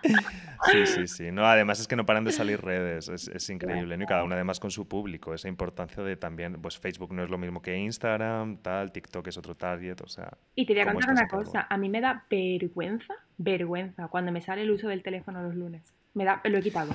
[0.70, 1.32] Sí, sí, sí.
[1.32, 4.04] No, además es que no paran de salir redes, es, increíble, ¿no?
[4.04, 7.30] Y cada una además con su público, esa importancia de también, pues Facebook no es
[7.30, 10.38] lo mismo que Instagram, tal, TikTok es otro target, o sea...
[10.54, 14.40] Y te voy a contar una cosa, a mí me da vergüenza, vergüenza, cuando me
[14.40, 15.82] sale el uso del teléfono los lunes.
[16.14, 16.94] Me da, lo he quitado.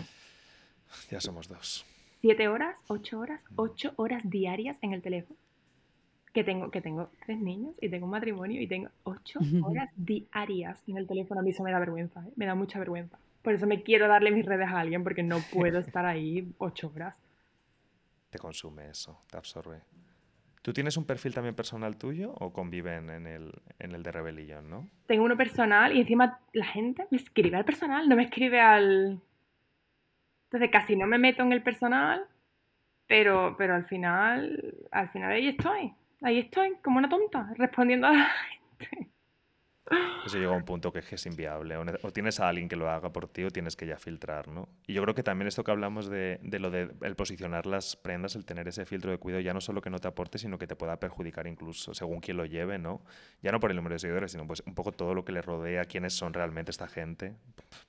[1.11, 1.85] Ya somos dos.
[2.21, 2.77] ¿Siete horas?
[2.87, 3.41] ¿Ocho horas?
[3.55, 5.37] ¿Ocho horas diarias en el teléfono?
[6.33, 10.83] Que tengo, que tengo tres niños y tengo un matrimonio y tengo ocho horas diarias
[10.87, 11.41] en el teléfono.
[11.41, 12.31] A mí eso me da vergüenza, ¿eh?
[12.35, 13.17] me da mucha vergüenza.
[13.41, 16.91] Por eso me quiero darle mis redes a alguien porque no puedo estar ahí ocho
[16.93, 17.15] horas.
[18.29, 19.81] Te consume eso, te absorbe.
[20.61, 24.69] ¿Tú tienes un perfil también personal tuyo o conviven en el, en el de Rebellion,
[24.69, 24.89] no?
[25.05, 29.21] Tengo uno personal y encima la gente me escribe al personal, no me escribe al...
[30.45, 32.25] Entonces casi no me meto en el personal,
[33.07, 38.13] pero, pero al final, al final ahí estoy ahí estoy, como una tonta, respondiendo a
[38.13, 39.11] la gente.
[40.25, 41.77] Eso llega a un punto que es inviable.
[41.77, 44.67] O, tienes a alguien que lo haga por ti o tienes que ya filtrar, ¿no?
[44.85, 47.95] Y yo creo que también esto que hablamos de, de lo de el posicionar las
[47.95, 50.57] prendas, el tener ese filtro de cuidado, ya no solo que no te aporte, sino
[50.57, 53.01] que te pueda perjudicar incluso según quién lo lleve, ¿no?
[53.41, 55.41] Ya no por el número de seguidores, sino pues un poco todo lo que le
[55.41, 57.35] rodea, quiénes son realmente esta gente,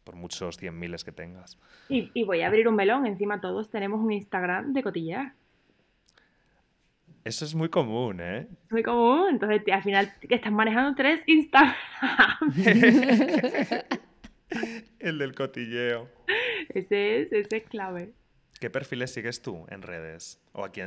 [0.05, 1.59] por muchos cien miles que tengas.
[1.89, 5.35] Y, y voy a abrir un melón, encima todos tenemos un Instagram de cotillear.
[7.29, 8.49] Eso es muy común, ¿eh?
[8.70, 9.26] Muy común.
[9.29, 11.74] Entonces, al final, estás manejando tres Instagram.
[14.99, 16.09] El del cotilleo.
[16.70, 18.14] Ese es, ese es clave.
[18.59, 20.41] ¿Qué perfiles sigues tú en redes?
[20.53, 20.81] O aquí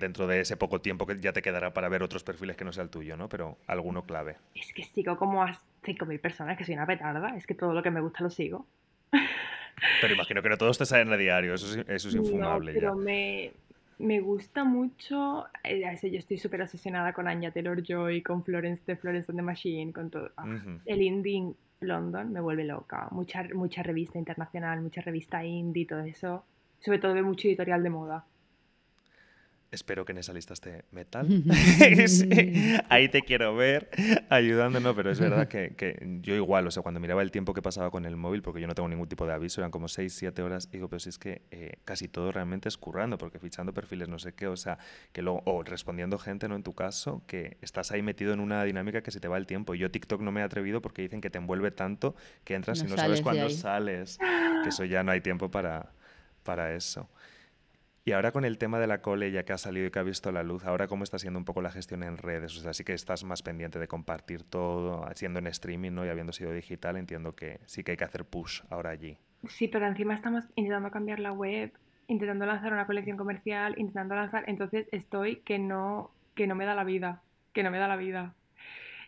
[0.00, 2.72] dentro de ese poco tiempo que ya te quedará para ver otros perfiles que no
[2.72, 3.28] sea el tuyo, ¿no?
[3.28, 4.38] Pero alguno clave.
[4.54, 7.36] Es que sigo como a 5.000 personas, que soy una petarda.
[7.36, 8.66] Es que todo lo que me gusta lo sigo.
[10.00, 12.72] Pero imagino que no todos te salen a diario, eso es, eso es infumable.
[12.72, 13.52] No, pero me,
[13.98, 19.30] me gusta mucho, eh, yo estoy súper obsesionada con Anya Taylor-Joy, con Florence de Florence
[19.30, 20.30] and the Machine, con todo.
[20.36, 20.46] Ah,
[20.86, 23.08] el indie London me vuelve loca.
[23.10, 26.44] Mucha, mucha revista internacional, mucha revista indie, todo eso.
[26.80, 28.24] Sobre todo de mucho editorial de moda.
[29.74, 31.26] Espero que en esa lista esté metal.
[32.88, 33.90] Ahí te quiero ver
[34.28, 37.90] ayudándonos, pero es verdad que, yo igual, o sea, cuando miraba el tiempo que pasaba
[37.90, 40.42] con el móvil, porque yo no tengo ningún tipo de aviso, eran como 6, 7
[40.42, 44.08] horas, digo, pero si es que eh, casi todo realmente es currando, porque fichando perfiles
[44.08, 44.78] no sé qué, o sea,
[45.12, 46.54] que luego, o respondiendo gente, ¿no?
[46.54, 49.46] En tu caso, que estás ahí metido en una dinámica que se te va el
[49.46, 49.74] tiempo.
[49.74, 52.14] Yo TikTok no me he atrevido porque dicen que te envuelve tanto
[52.44, 54.18] que entras y no sabes cuándo sales,
[54.62, 55.90] que eso ya no hay tiempo para,
[56.44, 57.08] para eso.
[58.06, 60.02] Y ahora con el tema de la cole, ya que ha salido y que ha
[60.02, 62.74] visto la luz, ahora cómo está siendo un poco la gestión en redes, o sea,
[62.74, 66.04] sí que estás más pendiente de compartir todo, haciendo en streaming, ¿no?
[66.04, 69.16] Y habiendo sido digital, entiendo que sí que hay que hacer push ahora allí.
[69.48, 71.72] Sí, pero encima estamos intentando cambiar la web,
[72.06, 76.74] intentando lanzar una colección comercial, intentando lanzar, entonces estoy que no, que no me da
[76.74, 77.22] la vida,
[77.54, 78.34] que no me da la vida.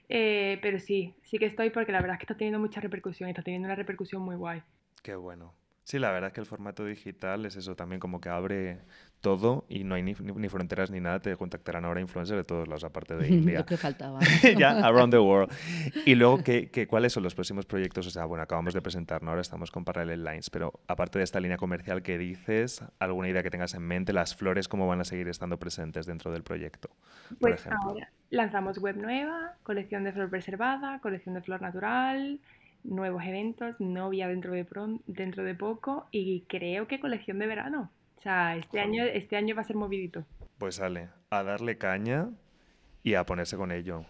[0.08, 3.28] Eh, pero sí, sí que estoy porque la verdad es que está teniendo mucha repercusión,
[3.28, 4.62] está teniendo una repercusión muy guay.
[5.02, 5.52] Qué bueno.
[5.86, 8.80] Sí, la verdad es que el formato digital es eso también como que abre
[9.20, 10.14] todo y no hay ni,
[10.48, 13.60] fronteras ni nada, te contactarán ahora influencers de todos lados, aparte de India.
[13.60, 14.18] Lo que faltaba.
[14.58, 15.48] ya, around the world.
[16.04, 18.04] Y luego, ¿qué, qué, cuáles son los próximos proyectos?
[18.08, 21.38] O sea, bueno, acabamos de presentar, ahora estamos con Parallel Lines, pero aparte de esta
[21.38, 24.12] línea comercial que dices, ¿alguna idea que tengas en mente?
[24.12, 26.90] ¿Las flores cómo van a seguir estando presentes dentro del proyecto?
[27.38, 32.40] Pues ahora lanzamos web nueva, colección de flor preservada, colección de flor natural,
[32.86, 34.66] nuevos eventos, novia dentro de,
[35.06, 37.90] dentro de poco y creo que colección de verano.
[38.18, 40.24] O sea, este año, este año va a ser movidito.
[40.58, 42.30] Pues sale, a darle caña
[43.02, 44.04] y a ponerse con ello,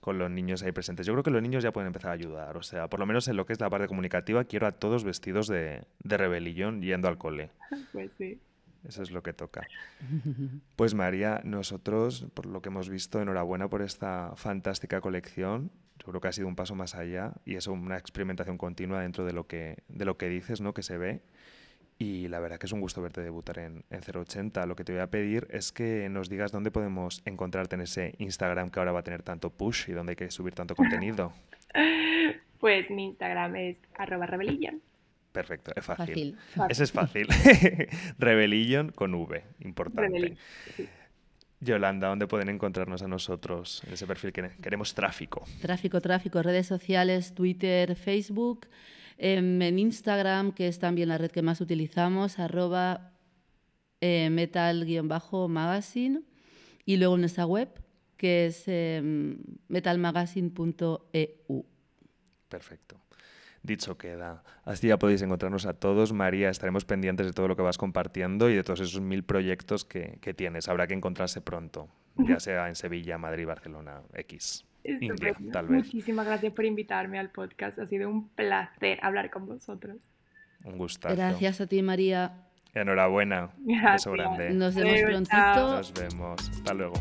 [0.00, 1.06] con los niños ahí presentes.
[1.06, 3.26] Yo creo que los niños ya pueden empezar a ayudar, o sea, por lo menos
[3.28, 7.08] en lo que es la parte comunicativa, quiero a todos vestidos de, de rebelión yendo
[7.08, 7.50] al cole.
[7.92, 8.38] Pues sí.
[8.86, 9.66] Eso es lo que toca.
[10.76, 15.70] Pues María, nosotros, por lo que hemos visto, enhorabuena por esta fantástica colección
[16.00, 19.24] yo creo que ha sido un paso más allá y es una experimentación continua dentro
[19.24, 20.72] de lo que, de lo que dices, ¿no?
[20.72, 21.20] que se ve.
[21.98, 24.64] Y la verdad que es un gusto verte debutar en, en 080.
[24.64, 28.14] Lo que te voy a pedir es que nos digas dónde podemos encontrarte en ese
[28.16, 31.32] Instagram que ahora va a tener tanto push y dónde hay que subir tanto contenido.
[32.60, 34.82] Pues mi Instagram es arroba rebellion.
[35.32, 36.36] Perfecto, es fácil.
[36.68, 37.26] Ese es fácil.
[38.18, 40.36] rebellion con V, importante.
[41.60, 45.44] Yolanda, ¿dónde pueden encontrarnos a nosotros en ese perfil que queremos tráfico?
[45.60, 48.66] Tráfico, tráfico, redes sociales, Twitter, Facebook,
[49.18, 53.12] em, en Instagram, que es también la red que más utilizamos, arroba
[54.00, 56.22] eh, metal-magazine,
[56.86, 57.68] y luego nuestra web,
[58.16, 59.36] que es em,
[59.68, 61.66] metalmagazine.eu.
[62.48, 62.96] Perfecto.
[63.62, 64.42] Dicho queda.
[64.64, 66.12] Así ya podéis encontrarnos a todos.
[66.12, 69.84] María, estaremos pendientes de todo lo que vas compartiendo y de todos esos mil proyectos
[69.84, 70.68] que, tienes.
[70.68, 74.64] Habrá que encontrarse pronto, ya sea en Sevilla, Madrid, Barcelona, X.
[74.82, 75.84] India, tal vez.
[75.84, 77.78] Muchísimas gracias por invitarme al podcast.
[77.78, 79.96] Ha sido un placer hablar con vosotros.
[80.64, 81.14] Un gustazo.
[81.14, 82.46] Gracias a ti, María.
[82.74, 83.50] Enhorabuena.
[83.58, 84.12] Gracias.
[84.12, 84.50] grande.
[84.50, 85.76] Nos vemos prontito.
[85.76, 86.50] Nos vemos.
[86.50, 86.94] Hasta luego.